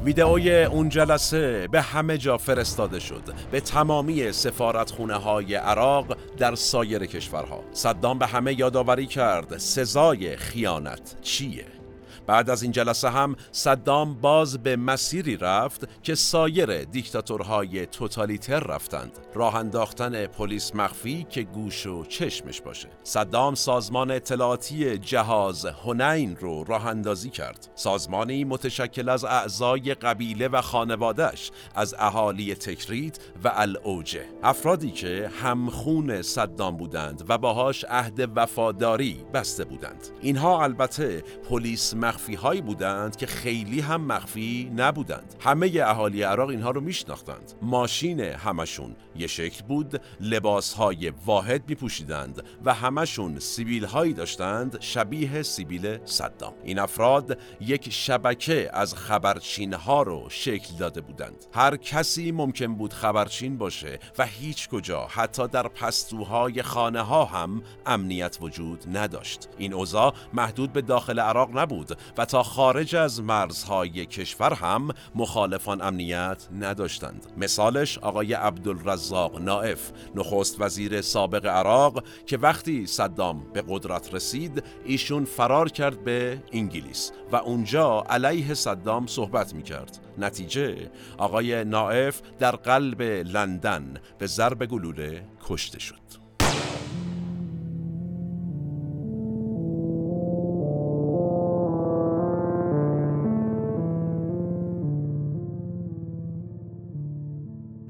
ویدئوی 0.08 0.63
اون 0.63 0.89
جلسه 0.89 1.67
به 1.72 1.82
همه 1.82 2.17
جا 2.17 2.38
فرستاده 2.38 3.00
شد. 3.00 3.24
به 3.52 3.60
تمامی 3.60 4.32
سفارتخونه 4.32 5.15
های 5.15 5.56
عراق 5.56 6.17
در 6.38 6.56
سایر 6.56 7.06
کشورها. 7.06 7.63
صدام 7.74 8.20
به 8.20 8.26
همه 8.28 8.60
یادآوری 8.60 9.06
کرد. 9.06 9.58
سزای 9.58 10.38
خیانت 10.38 11.15
چیه؟ 11.22 11.65
بعد 12.27 12.49
از 12.49 12.63
این 12.63 12.71
جلسه 12.71 13.09
هم 13.09 13.35
صدام 13.51 14.13
باز 14.13 14.57
به 14.57 14.75
مسیری 14.75 15.37
رفت 15.37 16.03
که 16.03 16.15
سایر 16.15 16.83
دیکتاتورهای 16.83 17.85
توتالیتر 17.85 18.59
رفتند. 18.59 19.11
راه 19.33 19.55
انداختن 19.55 20.25
پلیس 20.25 20.75
مخفی 20.75 21.27
که 21.29 21.41
گوش 21.43 21.85
و 21.85 22.05
چشمش 22.05 22.61
باشه. 22.61 22.89
صدام 23.03 23.55
سازمان 23.55 24.11
اطلاعاتی 24.11 24.97
جهاز 24.97 25.65
هنین 25.65 26.35
رو 26.35 26.63
راه 26.63 26.87
اندازی 26.87 27.29
کرد. 27.29 27.69
سازمانی 27.75 28.43
متشکل 28.43 29.09
از 29.09 29.25
اعضای 29.25 29.93
قبیله 29.93 30.47
و 30.47 30.61
خانوادش 30.61 31.51
از 31.75 31.95
اهالی 31.99 32.55
تکریت 32.55 33.19
و 33.43 33.51
الاوجه. 33.55 34.25
افرادی 34.43 34.91
که 34.91 35.31
همخون 35.41 36.21
صدام 36.21 36.77
بودند 36.77 37.25
و 37.29 37.37
باهاش 37.37 37.85
عهد 37.89 38.31
وفاداری 38.35 39.17
بسته 39.33 39.63
بودند. 39.63 40.07
اینها 40.21 40.63
البته 40.63 41.23
پلیس 41.49 41.93
مخفی 41.93 42.16
مخفی 42.17 42.36
هایی 42.36 42.62
بودند 42.62 43.15
که 43.15 43.25
خیلی 43.25 43.80
هم 43.80 44.01
مخفی 44.01 44.71
نبودند. 44.75 45.36
همه 45.39 45.71
اهالی 45.86 46.21
عراق 46.21 46.49
اینها 46.49 46.71
رو 46.71 46.82
میشناختند. 46.82 47.53
ماشین 47.62 48.19
همشون 48.19 48.95
یه 49.15 49.27
شکل 49.27 49.65
بود 49.65 50.01
لباس 50.21 50.73
های 50.73 51.10
واحد 51.25 51.63
می 51.69 51.75
پوشیدند 51.75 52.43
و 52.65 52.73
همشون 52.73 53.39
سیبیل 53.39 53.86
هایی 53.86 54.13
داشتند 54.13 54.82
شبیه 54.82 55.43
سیبیل 55.43 55.97
صدام. 56.06 56.53
این 56.63 56.80
افراد 56.80 57.39
یک 57.62 57.89
شبکه 57.89 58.69
از 58.73 58.95
خبرچین 58.95 59.73
ها 59.73 60.01
رو 60.01 60.25
شکل 60.30 60.75
داده 60.80 61.01
بودند. 61.01 61.45
هر 61.53 61.77
کسی 61.77 62.32
ممکن 62.32 62.75
بود 62.75 62.93
خبرچین 62.93 63.58
باشه 63.58 63.99
و 64.17 64.25
هیچ 64.25 64.69
کجا 64.69 65.08
حتی 65.08 65.47
در 65.47 65.67
پستوهای 65.67 66.62
خانه 66.62 67.01
ها 67.01 67.25
هم 67.25 67.62
امنیت 67.86 68.38
وجود 68.41 68.97
نداشت. 68.97 69.49
این 69.58 69.73
اوضاع 69.73 70.13
محدود 70.34 70.73
به 70.73 70.82
داخل 70.82 71.19
عراق 71.19 71.58
نبود. 71.58 71.97
و 72.17 72.26
تا 72.26 72.43
خارج 72.43 72.96
از 72.96 73.22
مرزهای 73.22 74.06
کشور 74.06 74.54
هم 74.54 74.89
مخالفان 75.15 75.82
امنیت 75.82 76.48
نداشتند. 76.60 77.26
مثالش 77.38 77.98
آقای 77.98 78.34
عبدالرزاق 78.34 79.41
نائف 79.41 79.91
نخست 80.15 80.62
وزیر 80.62 81.02
سابق 81.02 81.46
عراق 81.46 82.04
که 82.26 82.38
وقتی 82.38 82.88
صدام 82.88 83.43
به 83.54 83.63
قدرت 83.70 84.13
رسید 84.13 84.63
ایشون 84.86 85.26
فرار 85.26 85.70
کرد 85.70 86.04
به 86.04 86.43
انگلیس 86.52 87.12
و 87.32 87.36
اونجا 87.36 88.04
علیه 88.10 88.54
صدام 88.54 89.08
صحبت 89.08 89.54
می 89.54 89.63
کرد 89.63 90.00
نتیجه 90.17 90.91
آقای 91.17 91.63
نائف 91.63 92.22
در 92.39 92.56
قلب 92.56 93.02
لندن 93.02 93.93
به 94.17 94.28
ضرب 94.28 94.65
گلوله 94.65 95.24
کشته 95.48 95.80
شد. 95.80 96.26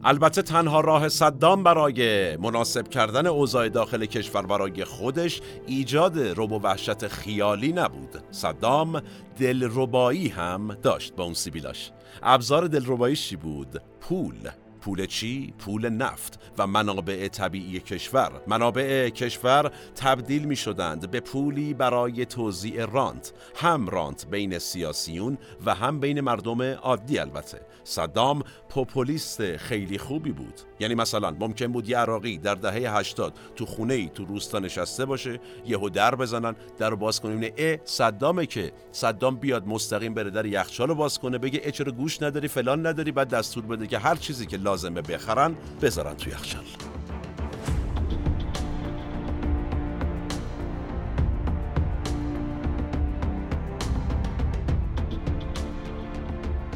البته 0.07 0.41
تنها 0.41 0.79
راه 0.79 1.09
صدام 1.09 1.63
برای 1.63 2.37
مناسب 2.37 2.87
کردن 2.87 3.27
اوضاع 3.27 3.69
داخل 3.69 4.05
کشور 4.05 4.45
برای 4.45 4.85
خودش 4.85 5.41
ایجاد 5.65 6.19
رب 6.19 6.51
و 6.51 6.59
وحشت 6.59 7.07
خیالی 7.07 7.73
نبود. 7.73 8.23
صدام 8.31 9.01
دلربایی 9.39 10.27
هم 10.27 10.77
داشت 10.81 11.15
با 11.15 11.23
اون 11.23 11.33
سیبیلاش. 11.33 11.91
ابزار 12.23 12.67
دلرباییش 12.67 13.29
چی 13.29 13.35
بود؟ 13.35 13.81
پول. 14.01 14.49
پول 14.81 15.05
چی؟ 15.05 15.53
پول 15.59 15.89
نفت 15.89 16.39
و 16.57 16.67
منابع 16.67 17.27
طبیعی 17.27 17.79
کشور. 17.79 18.31
منابع 18.47 19.09
کشور 19.09 19.71
تبدیل 19.95 20.45
می 20.45 20.55
شدند 20.55 21.11
به 21.11 21.19
پولی 21.19 21.73
برای 21.73 22.25
توزیع 22.25 22.85
رانت. 22.85 23.33
هم 23.55 23.87
رانت 23.87 24.27
بین 24.27 24.59
سیاسیون 24.59 25.37
و 25.65 25.75
هم 25.75 25.99
بین 25.99 26.21
مردم 26.21 26.61
عادی 26.61 27.19
البته. 27.19 27.61
صدام 27.87 28.43
پوپولیست 28.69 29.57
خیلی 29.57 29.97
خوبی 29.97 30.31
بود. 30.31 30.53
یعنی 30.79 30.95
مثلا 30.95 31.31
ممکن 31.31 31.67
بود 31.67 31.89
یه 31.89 31.97
عراقی 31.97 32.37
در 32.37 32.55
دهه 32.55 32.97
80 32.97 33.33
تو 33.55 33.65
خونه 33.65 33.93
ای 33.93 34.09
تو 34.13 34.25
روستا 34.25 34.59
نشسته 34.59 35.05
باشه 35.05 35.39
یهو 35.65 35.89
در 35.89 36.15
بزنن 36.15 36.55
در 36.77 36.95
باز 36.95 37.21
کنیم 37.21 37.51
ا 37.57 37.77
صدامه 37.85 38.45
که 38.45 38.71
صدام 38.91 39.35
بیاد 39.35 39.67
مستقیم 39.67 40.13
بره 40.13 40.29
در 40.29 40.45
یخچال 40.45 40.93
باز 40.93 41.19
کنه 41.19 41.37
بگه 41.37 41.61
ا 41.63 41.69
چرا 41.69 41.91
گوش 41.91 42.21
نداری؟ 42.21 42.47
فلان 42.47 42.87
نداری؟ 42.87 43.11
بعد 43.11 43.29
دستور 43.29 43.65
بده 43.65 43.87
که 43.87 43.97
هر 43.97 44.15
چیزی 44.15 44.45
که 44.45 44.57
لازمه 44.57 45.01
بخرن 45.01 45.55
بذارن 45.81 46.13
تو 46.13 46.29
یخچال. 46.29 46.96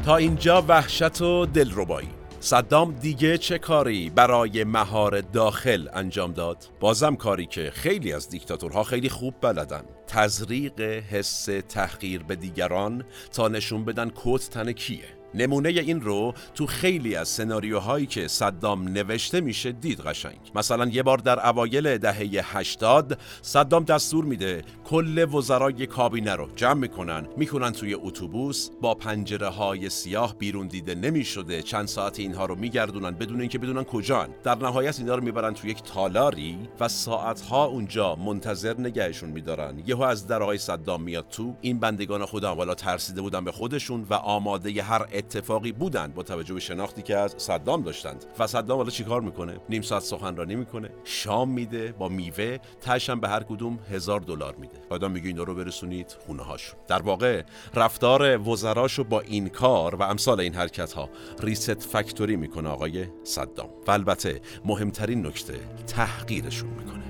تا 0.06 0.16
اینجا 0.16 0.64
وحشت 0.68 1.20
و 1.20 1.46
دلربایی. 1.46 2.08
صدام 2.40 2.92
دیگه 2.92 3.38
چه 3.38 3.58
کاری 3.58 4.10
برای 4.10 4.64
مهار 4.64 5.20
داخل 5.20 5.88
انجام 5.92 6.32
داد؟ 6.32 6.64
بازم 6.80 7.16
کاری 7.16 7.46
که 7.46 7.70
خیلی 7.70 8.12
از 8.12 8.28
دیکتاتورها 8.28 8.82
خیلی 8.82 9.08
خوب 9.08 9.34
بلدن. 9.40 9.82
تزریق 10.06 10.80
حس 10.80 11.44
تحقیر 11.44 12.22
به 12.22 12.36
دیگران 12.36 13.04
تا 13.32 13.48
نشون 13.48 13.84
بدن 13.84 14.10
کت 14.16 14.50
تن 14.50 14.72
کیه. 14.72 15.21
نمونه 15.34 15.68
این 15.68 16.00
رو 16.00 16.34
تو 16.54 16.66
خیلی 16.66 17.16
از 17.16 17.28
سناریوهایی 17.28 18.06
که 18.06 18.28
صدام 18.28 18.88
نوشته 18.88 19.40
میشه 19.40 19.72
دید 19.72 20.00
قشنگ. 20.00 20.38
مثلا 20.54 20.86
یه 20.86 21.02
بار 21.02 21.18
در 21.18 21.48
اوایل 21.48 21.98
دهه 21.98 22.56
80 22.56 23.18
صدام 23.42 23.84
دستور 23.84 24.24
میده 24.24 24.62
کل 24.84 25.34
وزرای 25.34 25.86
کابینه 25.86 26.34
رو 26.34 26.48
جمع 26.56 26.74
می‌کنن 26.80 27.26
می‌کنن 27.36 27.72
توی 27.72 27.94
اتوبوس 27.94 28.68
با 28.80 28.94
پنجره 28.94 29.48
های 29.48 29.88
سیاه 29.88 30.38
بیرون 30.38 30.66
دیده 30.66 30.94
نمی‌شده 30.94 31.62
چند 31.62 31.88
ساعت 31.88 32.18
اینها 32.20 32.46
رو 32.46 32.54
میگردونن 32.54 33.10
بدون 33.10 33.40
اینکه 33.40 33.58
بدونن 33.58 33.84
کجان. 33.84 34.28
در 34.44 34.54
نهایت 34.54 34.98
اینا 34.98 35.14
رو 35.14 35.24
می‌برن 35.24 35.54
توی 35.54 35.70
یک 35.70 35.82
تالاری 35.82 36.58
و 36.80 36.88
ساعتها 36.88 37.64
اونجا 37.64 38.14
منتظر 38.14 38.80
نگهشون 38.80 39.30
میدارن. 39.30 39.82
یهو 39.86 40.02
از 40.02 40.26
درهای 40.26 40.58
صدام 40.58 41.02
میاد 41.02 41.28
تو. 41.28 41.56
این 41.60 41.78
بندگان 41.78 42.26
خدا 42.26 42.54
والا 42.54 42.74
ترسیده 42.74 43.22
بودن 43.22 43.44
به 43.44 43.52
خودشون 43.52 44.06
و 44.10 44.14
آماده 44.14 44.82
هر 44.82 45.06
اتفاقی 45.22 45.72
بودند 45.72 46.14
با 46.14 46.22
توجه 46.22 46.54
به 46.54 46.60
شناختی 46.60 47.02
که 47.02 47.16
از 47.16 47.34
صدام 47.38 47.82
داشتند. 47.82 48.24
و 48.38 48.46
صدام 48.46 48.78
حالا 48.78 48.90
چیکار 48.90 49.20
می‌کنه؟ 49.20 49.56
نیم 49.68 49.82
ساعت 49.82 50.02
سخنرانی 50.02 50.54
می‌کنه 50.54 50.90
شام 51.04 51.48
میده 51.48 51.92
با 51.92 52.08
میوه 52.08 52.58
تشم 52.80 53.20
به 53.20 53.28
هر 53.28 53.42
کدوم 53.42 53.78
هزار 53.90 54.20
دلار 54.20 54.54
میده. 54.54 54.78
بعدا 54.90 55.08
میگه 55.08 55.26
اینا 55.26 55.42
رو 55.42 55.54
برسونید 55.54 56.16
خونه 56.26 56.42
هاشون 56.42 56.80
در 56.88 57.02
واقع 57.02 57.42
رفتار 57.74 58.48
وزراشو 58.48 59.04
با 59.04 59.20
این 59.20 59.48
کار 59.48 59.94
و 59.94 60.02
امثال 60.02 60.40
این 60.40 60.54
حرکت 60.54 60.92
ها 60.92 61.08
ریست 61.40 61.80
فکتوری 61.80 62.36
می‌کنه 62.36 62.68
آقای 62.68 63.06
صدام. 63.24 63.68
و 63.86 63.90
البته 63.90 64.40
مهمترین 64.64 65.26
نکته 65.26 65.60
تحقیرشون 65.86 66.70
می‌کنه. 66.70 67.01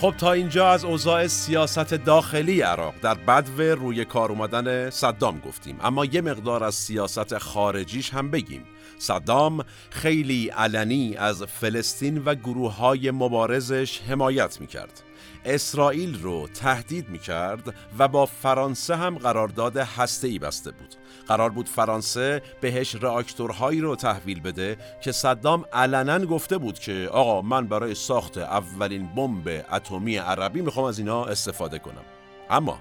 خب 0.00 0.14
تا 0.18 0.32
اینجا 0.32 0.70
از 0.70 0.84
اوضاع 0.84 1.26
سیاست 1.26 1.94
داخلی 1.94 2.60
عراق. 2.60 2.94
در 3.02 3.14
بدو 3.14 3.62
روی 3.62 4.04
کار 4.04 4.30
اومدن 4.30 4.90
صدام 4.90 5.40
گفتیم. 5.40 5.78
اما 5.82 6.04
یه 6.04 6.20
مقدار 6.20 6.64
از 6.64 6.74
سیاست 6.74 7.38
خارجیش 7.38 8.10
هم 8.10 8.30
بگیم. 8.30 8.64
صدام 8.98 9.64
خیلی 9.90 10.48
علنی 10.48 11.16
از 11.16 11.42
فلسطین 11.42 12.24
و 12.24 12.34
گروه 12.34 12.76
های 12.76 13.10
مبارزش 13.10 14.00
حمایت 14.00 14.60
می‌کرد. 14.60 15.02
اسرائیل 15.46 16.22
رو 16.22 16.48
تهدید 16.48 17.08
می 17.08 17.18
کرد 17.18 17.74
و 17.98 18.08
با 18.08 18.26
فرانسه 18.26 18.96
هم 18.96 19.18
قرارداد 19.18 19.76
هسته‌ای 19.76 20.38
بسته 20.38 20.70
بود. 20.70 20.94
قرار 21.28 21.50
بود 21.50 21.68
فرانسه 21.68 22.42
بهش 22.60 22.94
راکتورهایی 22.94 23.80
رو 23.80 23.96
تحویل 23.96 24.40
بده 24.40 24.76
که 25.00 25.12
صدام 25.12 25.64
علنا 25.72 26.18
گفته 26.18 26.58
بود 26.58 26.78
که 26.78 27.08
آقا 27.12 27.42
من 27.42 27.66
برای 27.66 27.94
ساخت 27.94 28.38
اولین 28.38 29.06
بمب 29.06 29.64
اتمی 29.72 30.16
عربی 30.16 30.60
می‌خوام 30.60 30.86
از 30.86 30.98
اینا 30.98 31.24
استفاده 31.24 31.78
کنم. 31.78 32.04
اما 32.50 32.78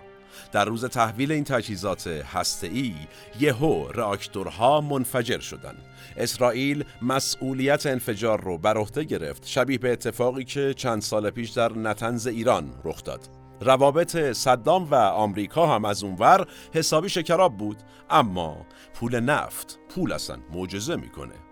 در 0.51 0.65
روز 0.65 0.85
تحویل 0.85 1.31
این 1.31 1.43
تجهیزات 1.43 2.07
هسته‌ای 2.07 2.93
یهو 3.39 3.91
راکتورها 3.91 4.81
منفجر 4.81 5.39
شدند. 5.39 5.77
اسرائیل 6.17 6.85
مسئولیت 7.01 7.85
انفجار 7.85 8.41
رو 8.41 8.57
بر 8.57 8.77
عهده 8.77 9.03
گرفت 9.03 9.47
شبیه 9.47 9.77
به 9.77 9.91
اتفاقی 9.91 10.43
که 10.43 10.73
چند 10.73 11.01
سال 11.01 11.29
پیش 11.29 11.49
در 11.49 11.73
نتنز 11.73 12.27
ایران 12.27 12.73
رخ 12.83 13.03
داد 13.03 13.29
روابط 13.61 14.31
صدام 14.31 14.91
و 14.91 14.95
آمریکا 14.95 15.67
هم 15.67 15.85
از 15.85 16.03
اونور 16.03 16.47
حسابی 16.73 17.09
شکراب 17.09 17.57
بود 17.57 17.77
اما 18.09 18.65
پول 18.93 19.19
نفت 19.19 19.79
پول 19.89 20.11
اصلا 20.11 20.37
معجزه 20.53 20.95
می‌کنه 20.95 21.44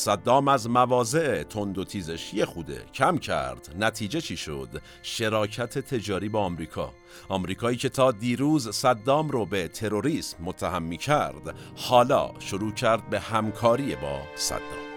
صدام 0.00 0.48
از 0.48 0.70
مواضع 0.70 1.42
تند 1.42 1.78
و 1.78 1.84
تیزش 1.84 2.34
یه 2.34 2.44
خوده 2.44 2.84
کم 2.94 3.18
کرد. 3.18 3.74
نتیجه 3.78 4.20
چی 4.20 4.36
شد؟ 4.36 4.68
شراکت 5.02 5.78
تجاری 5.78 6.28
با 6.28 6.40
آمریکا. 6.40 6.92
آمریکایی 7.28 7.76
که 7.76 7.88
تا 7.88 8.12
دیروز 8.12 8.68
صدام 8.68 9.28
رو 9.28 9.46
به 9.46 9.68
تروریسم 9.68 10.36
متهم 10.40 10.82
می 10.82 10.96
کرد 10.96 11.54
حالا 11.76 12.30
شروع 12.38 12.72
کرد 12.72 13.10
به 13.10 13.20
همکاری 13.20 13.96
با 13.96 14.20
صدام. 14.36 14.89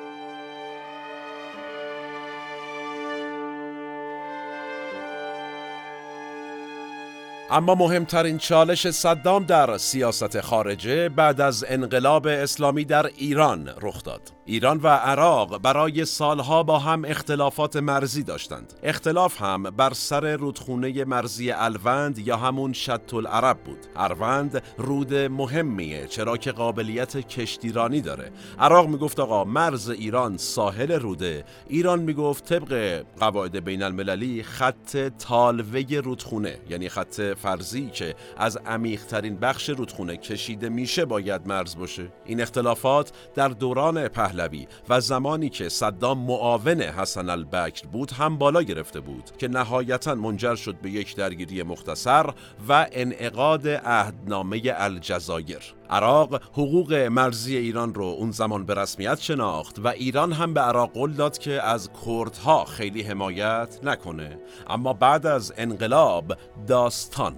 اما 7.56 7.76
مهمترین 7.76 8.38
چالش 8.38 8.90
صدام 8.90 9.44
در 9.44 9.78
سیاست 9.78 10.42
خارجه 10.42 11.10
بعد 11.10 11.42
از 11.42 11.66
انقلاب 11.68 12.28
اسلامی 12.28 12.86
در 12.86 13.06
ایران 13.06 13.70
رخ 13.82 14.04
داد. 14.04 14.22
ایران 14.46 14.80
و 14.84 14.88
عراق 14.88 15.58
برای 15.58 16.06
سالها 16.06 16.64
با 16.64 16.80
هم 16.80 17.06
اختلافات 17.06 17.76
مرزی 17.76 18.24
داشتند. 18.24 18.74
اختلاف 18.84 19.42
هم 19.42 19.64
بر 19.64 19.94
سر 19.94 20.36
رودخونه 20.36 21.06
مرزی 21.06 21.52
الوند 21.52 22.28
یا 22.28 22.38
همون 22.38 22.74
شط 22.74 23.14
العرب 23.14 23.58
بود. 23.58 23.80
اروند 23.96 24.64
رود 24.78 25.14
مهمیه 25.14 26.08
چرا 26.08 26.38
که 26.38 26.52
قابلیت 26.52 27.18
کشتیرانی 27.18 28.02
داره. 28.02 28.32
عراق 28.60 28.88
می‌گفت 28.88 29.20
آقا 29.20 29.44
مرز 29.44 29.90
ایران 29.90 30.38
ساحل 30.38 30.92
روده. 30.92 31.46
ایران 31.68 32.00
می‌گفت 32.00 32.46
طبق 32.46 33.04
قواعد 33.20 33.64
بین 33.64 33.84
المللی 33.84 34.44
خط 34.44 34.98
تالوه 34.98 36.02
رودخونه 36.04 36.60
یعنی 36.70 36.90
خط 36.90 37.22
فرضی 37.44 37.90
که 37.90 38.16
از 38.38 38.58
عمیقترین 38.58 39.36
بخش 39.36 39.70
رودخونه 39.70 40.18
کشیده 40.18 40.70
میشه 40.70 41.06
باید 41.06 41.48
مرز 41.48 41.76
باشه. 41.78 42.08
این 42.26 42.42
اختلافات 42.42 43.12
در 43.36 43.48
دوران 43.48 44.08
پهلوی 44.08 44.68
و 44.90 45.02
زمانی 45.02 45.50
که 45.50 45.70
صدام 45.70 46.18
معاون 46.18 46.82
حسن 46.82 47.30
البکر 47.30 47.88
بود 47.88 48.12
هم 48.12 48.38
بالا 48.38 48.64
گرفته 48.64 49.00
بود 49.00 49.38
که 49.38 49.48
نهایتا 49.48 50.16
منجر 50.16 50.56
شد 50.56 50.76
به 50.76 50.90
یک 50.90 51.16
درگیری 51.16 51.64
مختصر 51.64 52.34
و 52.70 52.88
انعقاد 52.92 53.68
عهدنامه 53.68 54.62
الجزایر 54.66 55.74
عراق 55.90 56.42
حقوق 56.52 56.94
مرزی 56.94 57.58
ایران 57.58 57.94
رو 57.94 58.06
اون 58.06 58.32
زمان 58.32 58.66
به 58.66 58.74
رسمیت 58.74 59.20
شناخت 59.20 59.80
و 59.80 59.88
ایران 59.88 60.32
هم 60.32 60.54
به 60.54 60.62
عراق 60.62 60.92
قول 60.92 61.14
داد 61.14 61.38
که 61.38 61.62
از 61.62 61.90
کردها 62.06 62.66
خیلی 62.66 63.02
حمایت 63.02 63.80
نکنه. 63.84 64.40
اما 64.68 64.94
بعد 64.94 65.26
از 65.26 65.54
انقلاب 65.58 66.38
داستان 66.68 67.36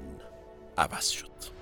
عوض 0.77 1.07
شد. 1.07 1.55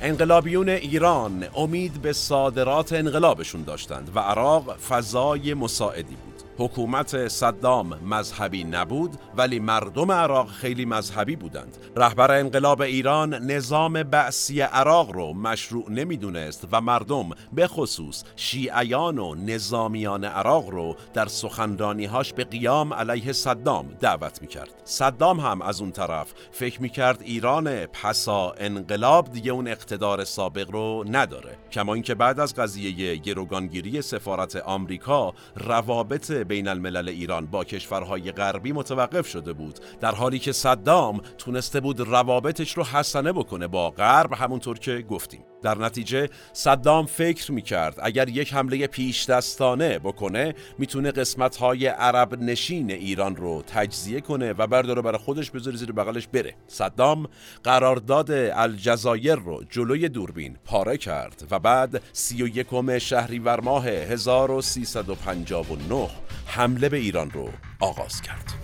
انقلابیون 0.00 0.68
ایران 0.68 1.44
امید 1.56 2.02
به 2.02 2.12
صادرات 2.12 2.92
انقلابشون 2.92 3.62
داشتند 3.62 4.10
و 4.14 4.18
عراق 4.20 4.76
فضای 4.76 5.54
مساعدی 5.54 6.14
بود. 6.14 6.31
حکومت 6.58 7.28
صدام 7.28 7.98
مذهبی 8.04 8.64
نبود 8.64 9.10
ولی 9.36 9.58
مردم 9.58 10.12
عراق 10.12 10.48
خیلی 10.48 10.84
مذهبی 10.84 11.36
بودند. 11.36 11.76
رهبر 11.96 12.38
انقلاب 12.38 12.80
ایران 12.80 13.34
نظام 13.34 14.02
بعثی 14.02 14.60
عراق 14.60 15.10
رو 15.12 15.32
مشروع 15.32 15.90
نمی‌دونست 15.90 16.68
و 16.72 16.80
مردم 16.80 17.30
به 17.52 17.66
خصوص 17.66 18.24
شیعیان 18.36 19.18
و 19.18 19.34
نظامیان 19.34 20.24
عراق 20.24 20.68
رو 20.68 20.96
در 21.14 21.26
سخنرانیهاش 21.26 22.32
به 22.32 22.44
قیام 22.44 22.94
علیه 22.94 23.32
صدام 23.32 23.88
دعوت 24.00 24.42
می‌کرد. 24.42 24.70
صدام 24.84 25.40
هم 25.40 25.62
از 25.62 25.80
اون 25.80 25.90
طرف 25.90 26.32
فکر 26.52 26.82
می‌کرد 26.82 27.22
ایران 27.22 27.86
پسا 27.86 28.54
انقلاب 28.58 29.32
دیگه 29.32 29.52
اون 29.52 29.68
اقتدار 29.68 30.24
سابق 30.24 30.70
رو 30.70 31.04
نداره. 31.08 31.56
کما 31.72 31.94
اینکه 31.94 32.14
بعد 32.14 32.40
از 32.40 32.54
قضیه 32.54 33.16
گروگانگیری 33.16 34.02
سفارت 34.02 34.56
آمریکا 34.56 35.34
روابط 35.56 36.32
بین 36.44 36.68
الملل 36.68 37.08
ایران 37.08 37.46
با 37.46 37.64
کشورهای 37.64 38.32
غربی 38.32 38.72
متوقف 38.72 39.28
شده 39.28 39.52
بود 39.52 39.78
در 40.00 40.14
حالی 40.14 40.38
که 40.38 40.52
صدام 40.52 41.20
تونسته 41.38 41.80
بود 41.80 42.00
روابطش 42.00 42.76
رو 42.76 42.84
حسنه 42.84 43.32
بکنه 43.32 43.66
با 43.66 43.90
غرب 43.90 44.32
همونطور 44.32 44.78
که 44.78 45.02
گفتیم. 45.02 45.51
در 45.62 45.78
نتیجه 45.78 46.28
صدام 46.52 47.06
فکر 47.06 47.52
می‌کرد 47.52 47.98
اگر 48.02 48.28
یک 48.28 48.54
حمله 48.54 48.86
پیش 48.86 49.26
دستانه 49.26 49.98
بکنه 49.98 50.54
می‌تونه 50.78 51.10
قسمت 51.10 51.56
های 51.56 51.86
عرب 51.86 52.42
نشین 52.42 52.90
ایران 52.90 53.36
رو 53.36 53.62
تجزیه 53.66 54.20
کنه 54.20 54.52
و 54.52 54.66
برداره 54.66 55.02
برای 55.02 55.18
خودش 55.18 55.50
بذاره 55.50 55.76
زیر 55.76 55.92
بغلش 55.92 56.26
بره. 56.26 56.54
صدام 56.66 57.28
قرارداد 57.64 58.30
الجزایر 58.30 59.34
رو 59.34 59.64
جلوی 59.70 60.08
دوربین 60.08 60.56
پاره 60.64 60.96
کرد 60.96 61.44
و 61.50 61.58
بعد 61.58 62.02
سی 62.12 62.42
و 62.42 62.46
یکم 62.46 62.98
شهریور 62.98 63.60
ماه 63.60 63.86
1359 63.86 66.08
حمله 66.46 66.88
به 66.88 66.96
ایران 66.96 67.30
رو 67.30 67.48
آغاز 67.80 68.22
کرد. 68.22 68.54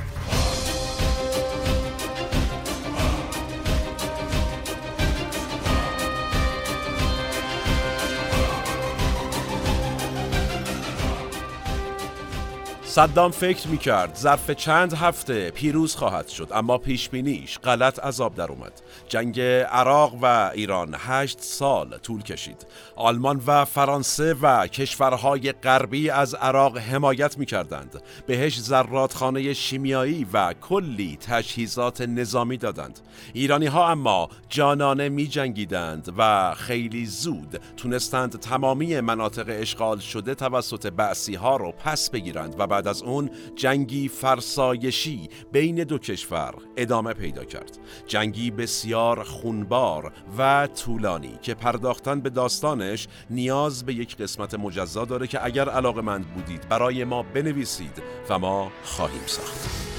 صدام 12.99 13.31
فکر 13.31 13.69
می 13.69 13.79
کرد 13.79 14.15
ظرف 14.15 14.51
چند 14.51 14.93
هفته 14.93 15.51
پیروز 15.51 15.97
خواهد 15.97 16.29
شد 16.29 16.49
اما 16.55 16.79
پیش 16.79 17.09
بینیش 17.09 17.59
غلط 17.59 17.99
عذاب 17.99 18.35
در 18.35 18.53
اومد. 18.53 18.73
جنگ 19.09 19.41
عراق 19.41 20.15
و 20.23 20.51
ایران 20.55 20.97
هشت 20.99 21.41
سال 21.41 21.99
طول 21.99 22.23
کشید. 22.23 22.67
آلمان 22.97 23.43
و 23.47 23.65
فرانسه 23.65 24.35
و 24.35 24.67
کشورهای 24.67 25.53
غربی 25.53 26.11
از 26.11 26.35
عراق 26.35 26.79
حمایت 26.79 27.39
می 27.39 27.47
کردند 27.47 28.03
بهش 28.27 28.61
زرادخانه 28.61 29.53
شیمیایی 29.53 30.27
و 30.33 30.53
کلی 30.53 31.19
تجهیزات 31.21 32.01
نظامی 32.01 32.57
دادند. 32.57 33.01
ایرانی 33.33 33.67
ها 33.67 33.91
اما 33.91 34.29
جانانه 34.49 35.09
می 35.09 35.27
جنگیدند 35.27 36.15
و 36.19 36.55
خیلی 36.55 37.07
زود 37.07 37.61
تونستند 37.77 38.41
تمامی 38.41 39.01
مناطق 39.01 39.47
اشغال 39.49 39.99
شده 39.99 40.35
توسط 40.35 40.87
بعثی 40.87 41.35
ها 41.35 41.57
رو 41.57 41.73
پس 41.73 42.11
بگیرند 42.11 42.55
و 42.59 42.67
بعد 42.67 42.88
از 42.89 43.03
اون 43.03 43.31
جنگی 43.57 44.09
فرسایشی 44.09 45.29
بین 45.53 45.75
دو 45.75 45.99
کشور 45.99 46.55
ادامه 46.77 47.13
پیدا 47.13 47.45
کرد. 47.45 47.79
جنگی 48.07 48.51
بسیار 48.51 49.23
خونبار 49.23 50.13
و 50.39 50.67
طولانی 50.67 51.39
که 51.43 51.55
پرداختن 51.55 52.21
به 52.21 52.31
داستانش 52.31 53.09
نیاز 53.31 53.85
به 53.85 53.95
یک 53.95 54.17
قسمت 54.17 54.55
مجزا 54.55 55.05
داره 55.05 55.27
که 55.27 55.45
اگر 55.45 55.69
علاقه 55.69 56.01
مند 56.01 56.35
بودید 56.35 56.69
برای 56.69 57.05
ما 57.05 57.23
بنویسید 57.23 58.03
و 58.31 58.39
ما 58.39 58.73
خواهیم 58.85 59.27
ساخت. 59.27 59.98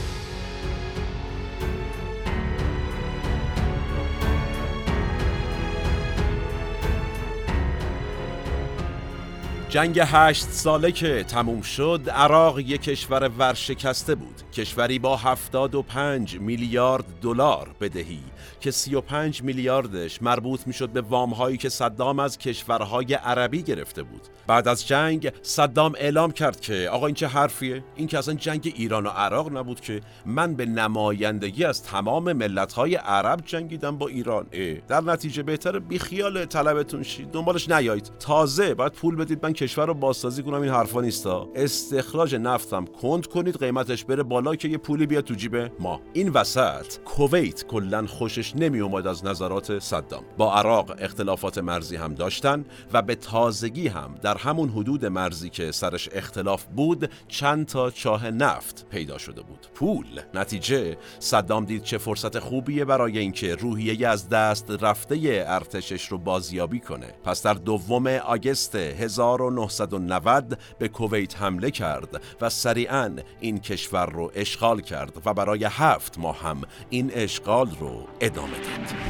جنگ 9.70 10.00
هشت 10.04 10.44
ساله 10.50 10.92
که 10.92 11.24
تموم 11.24 11.62
شد 11.62 12.02
عراق 12.14 12.60
یک 12.60 12.82
کشور 12.82 13.32
ورشکسته 13.38 14.16
بود. 14.16 14.42
کشوری 14.54 15.00
با 15.00 15.18
75 15.18 16.40
میلیارد 16.40 17.06
دلار 17.22 17.70
بدهی. 17.82 18.20
که 18.60 18.72
35 18.72 19.44
میلیاردش 19.44 20.22
مربوط 20.22 20.68
می‌شد 20.68 20.90
به 20.90 21.02
وامهایی 21.02 21.58
که 21.58 21.70
صدام 21.70 22.20
از 22.20 22.38
کشورهای 22.38 23.14
عربی 23.14 23.64
گرفته 23.64 24.04
بود. 24.04 24.22
بعد 24.48 24.68
از 24.68 24.88
جنگ 24.88 25.32
صدام 25.42 25.96
اعلام 25.98 26.32
کرد 26.32 26.60
که 26.60 26.90
آقا 26.92 27.06
این 27.06 27.16
چه 27.16 27.28
حرفیه؟ 27.28 27.84
این 27.96 28.08
که 28.08 28.18
اصلا 28.18 28.34
جنگ 28.34 28.74
ایران 28.76 29.06
و 29.06 29.10
عراق 29.10 29.58
نبود 29.58 29.80
که 29.80 30.02
من 30.26 30.56
به 30.56 30.66
نمایندگی 30.66 31.66
از 31.66 31.84
تمام 31.84 32.34
ملتهای 32.34 32.96
عرب 32.96 33.42
جنگیدم 33.46 33.98
با 33.98 34.08
ایران. 34.08 34.46
اه. 34.52 34.74
در 34.74 35.02
نتیجه 35.02 35.44
بهتر 35.44 35.80
بیخیال 35.80 36.46
طلبتون 36.46 37.04
شید. 37.04 37.32
دنبالش 37.32 37.70
نیایید. 37.70 38.12
تازه 38.20 38.74
باید 38.74 38.92
پول 38.92 39.16
بدید. 39.16 39.46
من 39.46 39.54
کشور 39.54 39.86
رو 39.86 39.94
بازسازی 39.94 40.44
کنم. 40.44 40.62
این 40.62 40.72
حرفا 40.72 41.02
نیستا 41.02 41.50
استخراج 41.56 42.36
نفتم 42.36 42.86
کند 42.86 43.28
کنید. 43.28 43.60
قیمتش 43.60 44.06
بره 44.06 44.24
بالا 44.24 44.56
که 44.56 44.68
یه 44.68 44.78
پولی 44.78 45.06
بیاد 45.06 45.24
تو 45.24 45.34
جیب 45.34 45.72
ما. 45.80 46.02
این 46.14 46.30
وسط 46.30 47.00
کویت 47.06 47.68
کلا 47.68 48.06
خوشش 48.40 48.56
نمی 48.56 48.80
اومد 48.80 49.08
از 49.08 49.26
نظرات 49.26 49.80
صدام. 49.80 50.24
با 50.38 50.54
عراق 50.54 50.96
اختلافات 51.00 51.58
مرزی 51.58 51.96
هم 51.96 52.14
داشتن 52.14 52.66
و 52.94 53.02
به 53.02 53.16
تازگی 53.16 53.88
هم 53.88 54.16
در 54.22 54.38
همون 54.38 54.70
حدود 54.70 55.06
مرزی 55.06 55.50
که 55.50 55.72
سرش 55.72 56.10
اختلاف 56.12 56.66
بود 56.66 57.12
چند 57.28 57.66
تا 57.66 57.92
چاه 57.92 58.32
نفت 58.32 58.86
پیدا 58.90 59.18
شده 59.18 59.42
بود. 59.42 59.68
پول. 59.74 60.22
نتیجه 60.34 60.98
صدام 61.20 61.66
دید 61.66 61.84
چه 61.84 61.98
فرصت 61.98 62.40
خوبیه 62.40 62.86
برای 62.86 63.20
اینکه 63.20 63.56
روحیه 63.56 64.08
از 64.08 64.30
دست 64.30 64.72
رفته 64.82 65.46
ارتشش 65.48 66.08
رو 66.08 66.18
بازیابی 66.18 66.80
کنه. 66.80 67.08
پس 67.24 67.44
در 67.44 67.54
دوم 67.54 68.08
آگست 68.08 68.76
1990 68.76 70.60
به 70.80 70.88
کویت 70.88 71.42
حمله 71.42 71.72
کرد 71.72 72.22
و 72.42 72.50
سریعا 72.50 73.16
این 73.40 73.60
کشور 73.60 74.06
رو 74.06 74.32
اشغال 74.36 74.82
کرد 74.82 75.22
و 75.26 75.34
برای 75.34 75.64
هفت 75.64 76.18
ماه 76.18 76.42
هم 76.42 76.62
این 76.90 77.12
اشغال 77.14 77.70
رو 77.80 78.08
ادامه 78.22 78.52
داد 78.52 79.10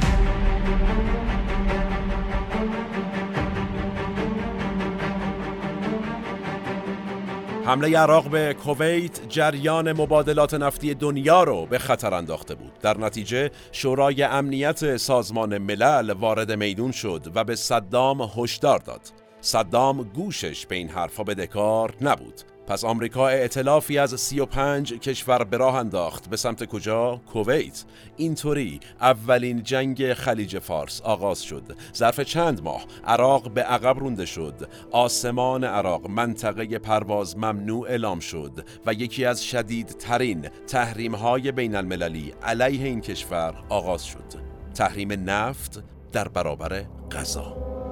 حمله 7.64 7.98
عراق 7.98 8.28
به 8.28 8.54
کویت 8.64 9.28
جریان 9.28 9.92
مبادلات 9.92 10.54
نفتی 10.54 10.94
دنیا 10.94 11.42
رو 11.44 11.66
به 11.66 11.78
خطر 11.78 12.14
انداخته 12.14 12.54
بود. 12.54 12.72
در 12.82 12.98
نتیجه 12.98 13.50
شورای 13.72 14.22
امنیت 14.22 14.96
سازمان 14.96 15.58
ملل 15.58 16.10
وارد 16.10 16.52
میدون 16.52 16.92
شد 16.92 17.26
و 17.34 17.44
به 17.44 17.56
صدام 17.56 18.30
هشدار 18.36 18.78
داد. 18.78 19.00
صدام 19.40 20.02
گوشش 20.02 20.66
به 20.66 20.76
این 20.76 20.88
حرفا 20.88 21.22
بدهکار 21.22 21.94
نبود. 22.00 22.40
پس 22.70 22.84
آمریکا 22.84 23.28
اعتلافی 23.28 23.98
از 23.98 24.20
35 24.20 24.92
کشور 24.92 25.44
به 25.44 25.56
راه 25.56 25.74
انداخت. 25.74 26.30
به 26.30 26.36
سمت 26.36 26.64
کجا؟ 26.64 27.20
کویت. 27.32 27.84
اینطوری 28.16 28.80
اولین 29.00 29.62
جنگ 29.62 30.12
خلیج 30.12 30.58
فارس 30.58 31.00
آغاز 31.00 31.42
شد. 31.42 31.62
ظرف 31.94 32.20
چند 32.20 32.62
ماه 32.62 32.84
عراق 33.06 33.50
به 33.50 33.62
عقب 33.62 33.98
رونده 33.98 34.26
شد. 34.26 34.68
آسمان 34.90 35.64
عراق 35.64 36.06
منطقه 36.06 36.78
پرواز 36.78 37.38
ممنوع 37.38 37.88
اعلام 37.88 38.20
شد 38.20 38.64
و 38.86 38.92
یکی 38.92 39.24
از 39.24 39.44
شدیدترین 39.44 40.48
تحریم 40.66 41.14
های 41.14 41.52
بین 41.52 41.74
المللی 41.74 42.34
علیه 42.42 42.84
این 42.84 43.00
کشور 43.00 43.54
آغاز 43.68 44.04
شد. 44.04 44.34
تحریم 44.74 45.30
نفت 45.30 45.82
در 46.12 46.28
برابر 46.28 46.84
غذا. 47.10 47.89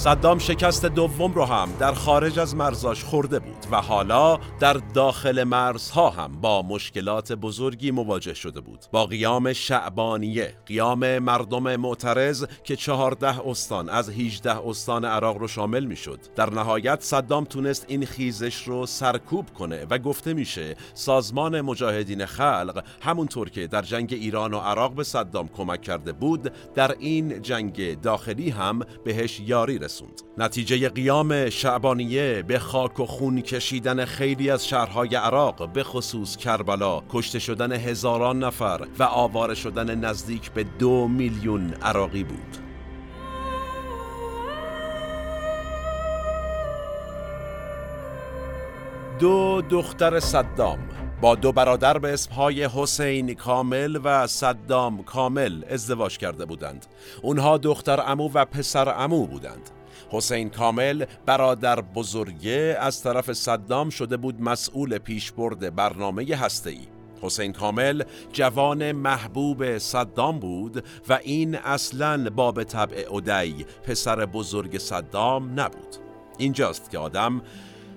صدام 0.00 0.38
شکست 0.38 0.86
دوم 0.86 1.32
رو 1.32 1.44
هم 1.44 1.68
در 1.78 1.92
خارج 1.92 2.38
از 2.38 2.56
مرزاش 2.56 3.04
خورده 3.04 3.38
بود 3.38 3.66
و 3.70 3.76
حالا 3.76 4.38
در 4.60 4.72
داخل 4.72 5.44
مرزها 5.44 6.10
هم 6.10 6.40
با 6.40 6.62
مشکلات 6.62 7.32
بزرگی 7.32 7.90
مواجه 7.90 8.34
شده 8.34 8.60
بود. 8.60 8.84
با 8.92 9.06
قیام 9.06 9.52
شعبانیه 9.52 10.54
قیام 10.66 11.18
مردم 11.18 11.76
معترض 11.76 12.44
که 12.64 12.76
چهارده 12.76 13.48
استان 13.48 13.88
از 13.88 14.10
18 14.10 14.68
استان 14.68 15.04
عراق 15.04 15.36
رو 15.36 15.48
شامل 15.48 15.84
می 15.84 15.96
شد 15.96 16.18
در 16.36 16.50
نهایت 16.50 17.00
صدام 17.00 17.44
تونست 17.44 17.84
این 17.88 18.06
خیزش 18.06 18.62
رو 18.62 18.86
سرکوب 18.86 19.50
کنه 19.50 19.86
و 19.90 19.98
گفته 19.98 20.34
میشه 20.34 20.76
سازمان 20.94 21.60
مجاهدین 21.60 22.26
خلق 22.26 22.84
همونطور 23.00 23.50
که 23.50 23.66
در 23.66 23.82
جنگ 23.82 24.12
ایران 24.12 24.54
و 24.54 24.58
عراق 24.58 24.94
به 24.94 25.04
صدام 25.04 25.48
کمک 25.48 25.82
کرده 25.82 26.12
بود 26.12 26.52
در 26.74 26.96
این 26.98 27.42
جنگ 27.42 28.00
داخلی 28.00 28.50
هم 28.50 28.80
بهش 29.04 29.40
یاری 29.40 29.78
نتیجه 30.38 30.88
قیام 30.88 31.50
شعبانیه 31.50 32.42
به 32.42 32.58
خاک 32.58 33.00
و 33.00 33.06
خون 33.06 33.40
کشیدن 33.40 34.04
خیلی 34.04 34.50
از 34.50 34.68
شهرهای 34.68 35.14
عراق 35.14 35.68
به 35.72 35.82
خصوص 35.82 36.36
کربلا. 36.36 37.02
کشته 37.10 37.38
شدن 37.38 37.72
هزاران 37.72 38.44
نفر 38.44 38.86
و 38.98 39.02
آواره 39.02 39.54
شدن 39.54 39.94
نزدیک 39.94 40.50
به 40.50 40.64
دو 40.78 41.08
میلیون 41.08 41.74
عراقی 41.82 42.24
بود. 42.24 42.56
دو 49.18 49.62
دختر 49.70 50.20
صدام 50.20 50.78
با 51.20 51.34
دو 51.34 51.52
برادر 51.52 51.98
به 51.98 52.12
اسمهای 52.12 52.64
حسین 52.64 53.34
کامل 53.34 54.00
و 54.04 54.26
صدام 54.26 55.02
کامل 55.02 55.62
ازدواج 55.70 56.18
کرده 56.18 56.44
بودند. 56.44 56.86
اونها 57.22 57.58
دختر 57.58 58.00
امو 58.06 58.30
و 58.34 58.44
پسر 58.44 58.94
امو 59.04 59.26
بودند. 59.26 59.70
حسین 60.12 60.50
کامل 60.50 61.04
برادر 61.26 61.80
بزرگه 61.80 62.76
از 62.80 63.02
طرف 63.02 63.32
صدام 63.32 63.90
شده 63.90 64.16
بود 64.16 64.42
مسئول 64.42 64.98
پیشبرد 64.98 65.74
برنامه 65.74 66.36
هسته‌ای 66.36 66.86
حسین 67.22 67.52
کامل 67.52 68.02
جوان 68.32 68.92
محبوب 68.92 69.78
صدام 69.78 70.38
بود 70.38 70.84
و 71.08 71.18
این 71.22 71.54
اصلا 71.54 72.30
باب 72.30 72.64
طبع 72.64 73.06
اودی 73.10 73.66
پسر 73.82 74.26
بزرگ 74.26 74.78
صدام 74.78 75.60
نبود 75.60 75.96
اینجاست 76.38 76.90
که 76.90 76.98
آدم 76.98 77.42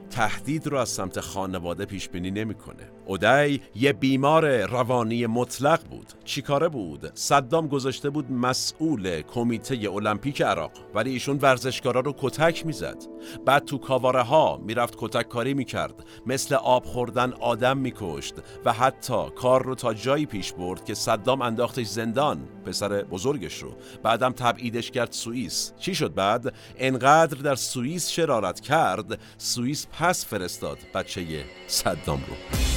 تهدید 0.09 0.67
رو 0.67 0.77
از 0.77 0.89
سمت 0.89 1.19
خانواده 1.19 1.85
پیش 1.85 2.09
بینی 2.09 2.31
نمی‌کنه. 2.31 2.92
اودی 3.05 3.61
یه 3.75 3.93
بیمار 3.93 4.65
روانی 4.65 5.25
مطلق 5.25 5.83
بود. 5.89 6.07
چیکاره 6.25 6.69
بود؟ 6.69 7.11
صدام 7.13 7.67
گذاشته 7.67 8.09
بود 8.09 8.31
مسئول 8.31 9.21
کمیته 9.21 9.89
المپیک 9.93 10.41
عراق 10.41 10.71
ولی 10.95 11.11
ایشون 11.11 11.39
ورزشکارا 11.41 12.01
رو 12.01 12.15
کتک 12.17 12.65
می‌زد. 12.65 12.97
بعد 13.45 13.65
تو 13.65 13.77
کاواره 13.77 14.21
ها 14.21 14.57
می‌رفت 14.57 14.95
کتک 14.97 15.29
کاری 15.29 15.53
می‌کرد. 15.53 16.05
مثل 16.25 16.55
آب 16.55 16.85
خوردن 16.85 17.33
آدم 17.33 17.77
میکشت 17.77 18.35
و 18.65 18.73
حتی 18.73 19.29
کار 19.35 19.63
رو 19.63 19.75
تا 19.75 19.93
جایی 19.93 20.25
پیش 20.25 20.53
برد 20.53 20.85
که 20.85 20.93
صدام 20.93 21.41
انداختش 21.41 21.87
زندان 21.87 22.39
پسر 22.65 23.03
بزرگش 23.03 23.63
رو. 23.63 23.73
بعدم 24.03 24.31
تبعیدش 24.31 24.91
کرد 24.91 25.11
سوئیس. 25.11 25.73
چی 25.79 25.95
شد 25.95 26.13
بعد؟ 26.13 26.53
انقدر 26.77 27.37
در 27.37 27.55
سوئیس 27.55 28.09
شرارت 28.09 28.59
کرد 28.59 29.19
سوئیس 29.37 29.87
پس 29.99 30.25
فرستاد 30.25 30.77
بچه 30.93 31.45
صدام 31.67 32.21
رو. 32.27 32.72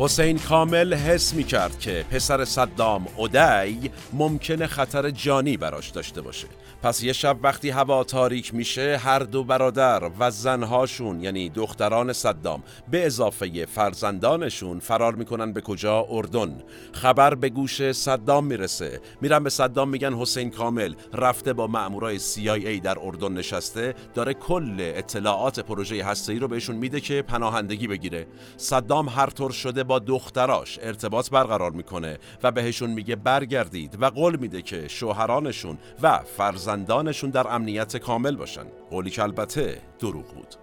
حسین 0.00 0.38
کامل 0.38 0.94
حس 0.94 1.34
می 1.34 1.44
کرد 1.44 1.78
که 1.78 2.04
پسر 2.10 2.44
صدام 2.44 3.06
اودی 3.16 3.90
ممکنه 4.12 4.66
خطر 4.66 5.10
جانی 5.10 5.56
براش 5.56 5.90
داشته 5.90 6.20
باشه. 6.20 6.48
پس 6.82 7.02
یه 7.02 7.12
شب 7.12 7.36
وقتی 7.42 7.70
هوا 7.70 8.04
تاریک 8.04 8.54
میشه 8.54 8.96
هر 8.96 9.18
دو 9.18 9.44
برادر 9.44 10.10
و 10.20 10.30
زنهاشون 10.30 11.20
یعنی 11.20 11.48
دختران 11.48 12.12
صدام 12.12 12.62
به 12.90 13.06
اضافه 13.06 13.66
فرزندانشون 13.66 14.78
فرار 14.78 15.14
می‌کنن 15.14 15.52
به 15.52 15.60
کجا؟ 15.60 16.06
اردن. 16.10 16.62
خبر 16.92 17.34
به 17.34 17.48
گوش 17.48 17.92
صدام 17.92 18.46
می‌رسه. 18.46 19.00
میرن 19.20 19.44
به 19.44 19.50
صدام 19.50 19.88
میگن 19.88 20.14
حسین 20.14 20.50
کامل 20.50 20.94
رفته 21.12 21.52
با 21.52 21.66
مامورای 21.66 22.18
CIA 22.18 22.82
در 22.82 22.98
اردن 23.02 23.32
نشسته 23.32 23.94
داره 24.14 24.34
کل 24.34 24.76
اطلاعات 24.78 25.60
پروژه 25.60 26.04
هسته‌ای 26.04 26.38
رو 26.38 26.48
بهشون 26.48 26.76
میده 26.76 27.00
که 27.00 27.22
پناهندگی 27.22 27.86
بگیره. 27.86 28.26
صدام 28.56 29.08
هر 29.08 29.30
طور 29.30 29.50
شده 29.50 29.84
با 29.88 29.98
دختراش 29.98 30.78
ارتباط 30.82 31.30
برقرار 31.30 31.70
می‌کنه 31.70 32.18
و 32.42 32.50
بهشون 32.52 32.90
میگه 32.90 33.16
برگردید 33.16 34.02
و 34.02 34.10
قول 34.10 34.36
میده 34.36 34.62
که 34.62 34.88
شوهرانشون 34.88 35.78
و 36.02 36.18
فرزندانشون 36.18 37.30
در 37.30 37.54
امنیت 37.54 37.96
کامل 37.96 38.36
باشن. 38.36 38.64
قولی 38.90 39.10
که 39.10 39.22
البته 39.22 39.80
دروغ 39.98 40.34
بود. 40.34 40.54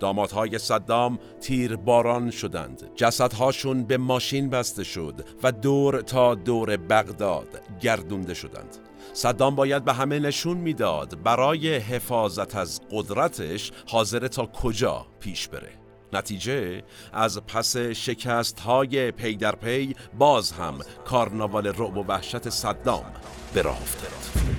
دامادهای 0.00 0.58
صدام 0.58 1.18
تیر 1.40 1.76
باران 1.76 2.30
شدند. 2.30 2.90
جسدهاشون 2.96 3.84
به 3.84 3.96
ماشین 3.96 4.50
بسته 4.50 4.84
شد 4.84 5.14
و 5.42 5.52
دور 5.52 6.00
تا 6.00 6.34
دور 6.34 6.76
بغداد 6.76 7.48
گردونده 7.80 8.34
شدند. 8.34 8.76
صدام 9.12 9.54
باید 9.54 9.84
به 9.84 9.92
همه 9.92 10.18
نشون 10.18 10.56
می‌داد 10.56 11.22
برای 11.22 11.76
حفاظت 11.76 12.56
از 12.56 12.80
قدرتش 12.90 13.72
حاضر 13.86 14.28
تا 14.28 14.46
کجا 14.46 15.06
پیش 15.20 15.48
بره. 15.48 15.83
نتیجه 16.16 16.82
از 17.12 17.40
پس 17.46 17.76
شکست 17.76 18.60
های 18.60 19.10
پی 19.10 19.36
در 19.36 19.54
پی 19.54 19.96
باز 20.18 20.52
هم 20.52 20.78
کارناوال 21.04 21.66
رعب 21.66 21.96
و 21.96 22.04
وحشت 22.08 22.48
صدام 22.48 23.04
به 23.54 23.62
راه 23.62 23.82
افتاد. 23.82 24.54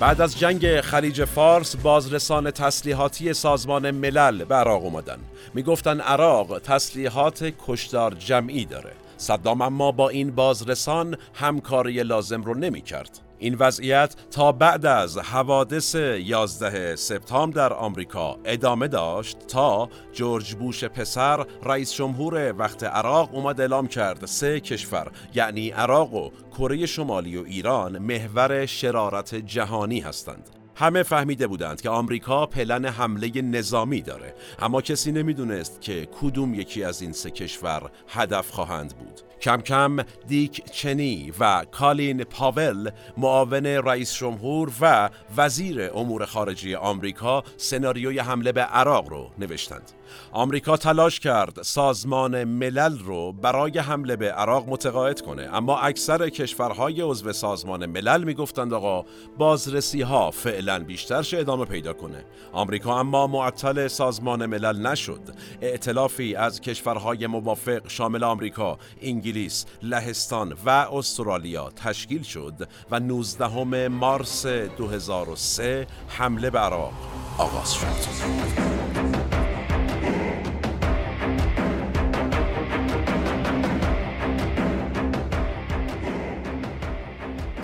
بعد 0.00 0.20
از 0.20 0.38
جنگ 0.38 0.80
خلیج 0.80 1.24
فارس 1.24 1.76
بازرسان 1.76 2.50
تسلیحاتی 2.50 3.32
سازمان 3.32 3.90
ملل 3.90 4.44
به 4.44 4.54
عراق 4.54 4.84
اومدن 4.84 5.18
می‌گفتن 5.54 6.00
عراق 6.00 6.58
تسلیحات 6.58 7.52
کشدار 7.66 8.14
جمعی 8.14 8.64
داره. 8.64 8.92
صدام 9.24 9.62
اما 9.62 9.92
با 9.92 10.08
این 10.08 10.30
بازرسان 10.30 11.16
همکاری 11.34 12.02
لازم 12.02 12.42
رو 12.42 12.54
نمی 12.54 12.80
کرد. 12.80 13.20
این 13.38 13.54
وضعیت 13.54 14.14
تا 14.30 14.52
بعد 14.52 14.86
از 14.86 15.18
حوادث 15.18 15.94
11 15.94 16.96
سپتامبر 16.96 17.54
در 17.56 17.72
آمریکا 17.72 18.38
ادامه 18.44 18.88
داشت 18.88 19.38
تا 19.46 19.88
جورج 20.12 20.54
بوش 20.54 20.84
پسر 20.84 21.46
رئیس 21.62 21.94
جمهور 21.94 22.54
وقت 22.58 22.84
عراق 22.84 23.34
اومد 23.34 23.60
اعلام 23.60 23.88
کرد 23.88 24.26
سه 24.26 24.60
کشور 24.60 25.10
یعنی 25.34 25.70
عراق 25.70 26.14
و 26.14 26.30
کره 26.58 26.86
شمالی 26.86 27.36
و 27.36 27.44
ایران 27.44 27.98
محور 27.98 28.66
شرارت 28.66 29.34
جهانی 29.34 30.00
هستند 30.00 30.63
همه 30.76 31.02
فهمیده 31.02 31.46
بودند 31.46 31.80
که 31.80 31.90
آمریکا 31.90 32.46
پلن 32.46 32.84
حمله 32.84 33.42
نظامی 33.42 34.02
داره. 34.02 34.34
اما 34.58 34.80
کسی 34.80 35.12
نمی‌دونست 35.12 35.80
که 35.80 36.08
کدوم 36.20 36.54
یکی 36.54 36.84
از 36.84 37.02
این 37.02 37.12
سه 37.12 37.30
کشور 37.30 37.90
هدف 38.08 38.50
خواهند 38.50 38.94
بود. 38.98 39.20
کم 39.40 39.60
کم 39.60 39.96
دیک 40.28 40.64
چنی 40.70 41.32
و 41.40 41.64
کالین 41.70 42.24
پاول 42.24 42.90
معاون 43.16 43.66
رئیس 43.66 44.14
جمهور 44.14 44.72
و 44.80 45.10
وزیر 45.36 45.90
امور 45.94 46.24
خارجه 46.24 46.76
آمریکا 46.76 47.42
سناریوی 47.56 48.18
حمله 48.18 48.52
به 48.52 48.62
عراق 48.62 49.08
رو 49.08 49.30
نوشتند. 49.38 49.92
آمریکا 50.32 50.76
تلاش 50.76 51.20
کرد 51.20 51.62
سازمان 51.62 52.44
ملل 52.44 52.98
رو 52.98 53.32
برای 53.32 53.78
حمله 53.78 54.16
به 54.16 54.32
عراق 54.32 54.68
متقاعد 54.68 55.20
کنه. 55.20 55.48
اما 55.52 55.78
اکثر 55.78 56.28
کشورهای 56.28 57.00
عضو 57.00 57.32
سازمان 57.32 57.86
ملل 57.86 58.24
می‌گفتند 58.24 58.72
آقا 58.72 59.04
بازرسی 59.38 60.02
ها 60.02 60.30
فعلا 60.30 60.84
بیشتر 60.84 61.22
شه 61.22 61.38
ادامه 61.38 61.64
پیدا 61.64 61.92
کنه. 61.92 62.24
آمریکا 62.52 63.00
اما 63.00 63.26
معطل 63.26 63.88
سازمان 63.88 64.46
ملل 64.46 64.86
نشد. 64.86 65.20
ائتلافی 65.62 66.34
از 66.34 66.60
کشورهای 66.60 67.26
موافق 67.26 67.88
شامل 67.88 68.24
آمریکا، 68.24 68.78
انگلیس، 69.02 69.66
لهستان 69.82 70.56
و 70.66 70.70
استرالیا 70.70 71.70
تشکیل 71.76 72.22
شد 72.22 72.68
و 72.90 73.00
19 73.00 73.88
مارس 73.88 74.46
2003 74.46 75.86
حمله 76.08 76.50
به 76.50 76.58
عراق 76.58 76.92
آغاز 77.38 77.74
شد. 77.74 78.83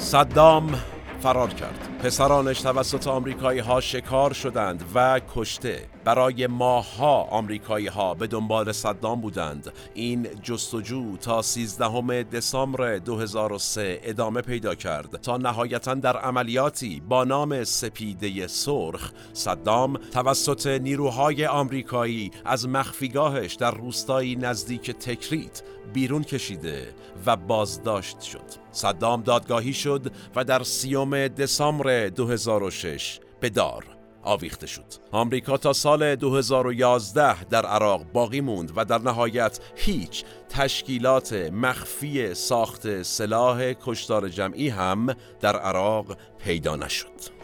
صدام 0.01 0.75
فرار 1.23 1.49
کرد. 1.49 1.89
پسرانش 2.03 2.61
توسط 2.61 3.07
آمریکایی 3.07 3.61
ها 3.61 3.81
شکار 3.81 4.33
شدند 4.33 4.85
و 4.95 5.21
کشته. 5.35 5.87
برای 6.05 6.47
ماهها 6.47 7.23
آمریکایی 7.23 7.87
ها 7.87 8.15
به 8.15 8.27
دنبال 8.27 8.73
صدام 8.73 9.21
بودند. 9.21 9.73
این 9.95 10.29
جستجو 10.43 11.17
تا 11.17 11.43
13 11.43 12.23
دسامبر 12.23 12.99
2003 12.99 14.01
ادامه 14.03 14.41
پیدا 14.41 14.75
کرد. 14.75 15.21
تا 15.21 15.37
نهایتا 15.37 15.95
در 15.95 16.17
عملیاتی 16.17 17.03
با 17.09 17.25
نام 17.25 17.65
سپیده 17.65 18.47
سرخ 18.47 19.13
صدام 19.33 19.97
توسط 19.97 20.67
نیروهای 20.67 21.47
آمریکایی 21.47 22.31
از 22.45 22.69
مخفیگاهش 22.69 23.55
در 23.55 23.71
روستایی 23.71 24.37
نزدیک 24.37 24.91
تکریت 24.91 25.63
بیرون 25.93 26.23
کشیده 26.23 26.95
و 27.27 27.37
بازداشت 27.37 28.21
شد. 28.21 28.60
صدام 28.73 29.23
دادگاهی 29.23 29.73
شد 29.73 30.13
و 30.37 30.45
در 30.45 30.63
سیوم 30.63 31.29
دسامبر 31.29 32.09
2006 32.09 33.21
به 33.41 33.51
دار 33.51 33.85
آویخته 34.23 34.67
شد. 34.67 34.85
آمریکا 35.13 35.57
تا 35.57 35.73
سال 35.73 36.17
2011 36.17 37.45
در 37.45 37.67
عراق 37.67 38.05
باقی 38.13 38.41
موند 38.41 38.73
و 38.77 38.85
در 38.85 38.99
نهایت 38.99 39.61
هیچ 39.77 40.25
تشکیلات 40.49 41.33
مخفی 41.33 42.35
ساخت 42.35 43.03
سلاح 43.03 43.73
کشتار 43.73 44.29
جمعی 44.29 44.69
هم 44.69 45.07
در 45.41 45.57
عراق 45.57 46.17
پیدا 46.39 46.77
نشد. 46.77 47.40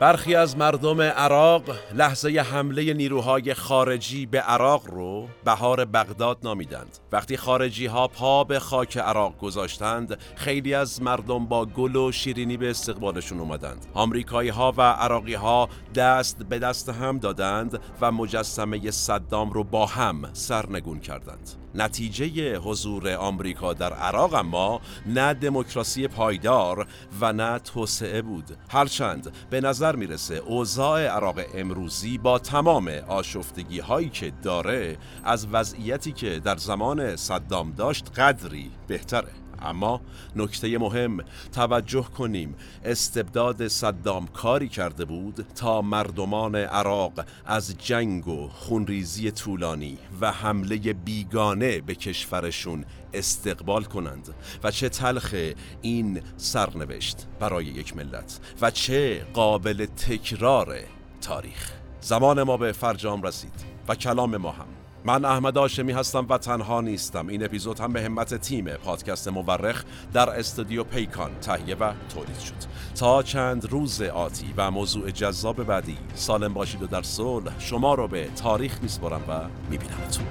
برخی 0.00 0.34
از 0.34 0.56
مردم 0.56 1.00
عراق 1.00 1.62
لحظه 1.94 2.30
حمله 2.30 2.94
نیروهای 2.94 3.54
خارجی 3.54 4.26
به 4.26 4.40
عراق 4.40 4.86
رو 4.86 5.28
بهار 5.44 5.84
بغداد 5.84 6.38
نامیدند. 6.42 6.98
وقتی 7.12 7.36
خارجی 7.36 7.86
ها 7.86 8.08
پا 8.08 8.44
به 8.44 8.58
خاک 8.58 8.98
عراق 8.98 9.38
گذاشتند 9.38 10.18
خیلی 10.36 10.74
از 10.74 11.02
مردم 11.02 11.46
با 11.46 11.66
گل 11.66 11.96
و 11.96 12.12
شیرینی 12.12 12.56
به 12.56 12.70
استقبالشون 12.70 13.40
اومدند. 13.40 13.86
آمریکایی 13.94 14.48
ها 14.48 14.74
و 14.76 14.82
عراقی 14.82 15.34
ها 15.34 15.68
دست 15.94 16.38
به 16.38 16.58
دست 16.58 16.88
هم 16.88 17.18
دادند 17.18 17.80
و 18.00 18.12
مجسمه 18.12 18.90
صدام 18.90 19.50
رو 19.50 19.64
با 19.64 19.86
هم 19.86 20.30
سرنگون 20.32 21.00
کردند. 21.00 21.50
نتیجه 21.74 22.58
حضور 22.58 23.14
آمریکا 23.14 23.72
در 23.72 23.92
عراق 23.92 24.34
اما 24.34 24.80
نه 25.06 25.34
دموکراسی 25.34 26.08
پایدار 26.08 26.86
و 27.20 27.32
نه 27.32 27.58
توسعه 27.58 28.22
بود. 28.22 28.44
هرچند 28.68 29.32
به 29.50 29.60
نظر 29.60 29.96
می‌رسه 29.96 30.34
اوضاع 30.34 31.06
عراق 31.06 31.40
امروزی 31.54 32.18
با 32.18 32.38
تمام 32.38 32.88
آشفتگی 32.88 33.80
هایی 33.80 34.08
که 34.08 34.32
داره 34.42 34.96
از 35.24 35.46
وضعیتی 35.52 36.12
که 36.12 36.40
در 36.44 36.56
زمان 36.56 37.16
صدام 37.16 37.72
داشت 37.72 38.18
قدری 38.18 38.70
بهتره. 38.86 39.32
اما 39.62 40.00
نکته 40.36 40.78
مهم 40.78 41.20
توجه 41.52 42.02
کنیم. 42.02 42.54
استبداد 42.84 43.68
صدام 43.68 44.26
کاری 44.26 44.68
کرده 44.68 45.04
بود 45.04 45.46
تا 45.54 45.82
مردمان 45.82 46.54
عراق 46.54 47.12
از 47.46 47.78
جنگ 47.78 48.28
و 48.28 48.48
خونریزی 48.48 49.30
طولانی 49.30 49.98
و 50.20 50.32
حمله 50.32 50.76
بیگانه 50.78 51.80
به 51.80 51.94
کشورشون 51.94 52.84
استقبال 53.14 53.84
کنند. 53.84 54.34
و 54.64 54.70
چه 54.70 54.88
تلخ 54.88 55.34
این 55.82 56.22
سرنوشت 56.36 57.26
برای 57.40 57.64
یک 57.64 57.96
ملت 57.96 58.40
و 58.60 58.70
چه 58.70 59.26
قابل 59.34 59.86
تکرار 59.86 60.78
تاریخ. 61.20 61.72
زمان 62.00 62.42
ما 62.42 62.56
به 62.56 62.72
فرجام 62.72 63.22
رسید 63.22 63.64
و 63.88 63.94
کلام 63.94 64.36
ما 64.36 64.50
هم. 64.50 64.79
من 65.04 65.24
احمد 65.24 65.58
آشمی 65.58 65.92
هستم 65.92 66.26
و 66.28 66.38
تنها 66.38 66.80
نیستم. 66.80 67.28
این 67.28 67.44
اپیزود 67.44 67.80
هم 67.80 67.92
به 67.92 68.02
همت 68.02 68.34
تیم 68.34 68.64
پادکست 68.64 69.28
مورخ 69.28 69.84
در 70.12 70.30
استودیو 70.30 70.84
پیکان 70.84 71.30
تهیه 71.40 71.74
و 71.74 71.92
تولید 72.14 72.38
شد. 72.38 72.70
تا 72.94 73.22
چند 73.22 73.66
روز 73.70 74.02
آتی 74.02 74.54
و 74.56 74.70
موضوع 74.70 75.10
جذاب 75.10 75.64
بعدی 75.64 75.96
سالم 76.14 76.54
باشید 76.54 76.82
و 76.82 76.86
در 76.86 77.02
صلح 77.02 77.60
شما 77.60 77.94
رو 77.94 78.08
به 78.08 78.28
تاریخ 78.36 78.82
میسپرم 78.82 79.22
و 79.28 79.40
میبینمتون. 79.70 80.26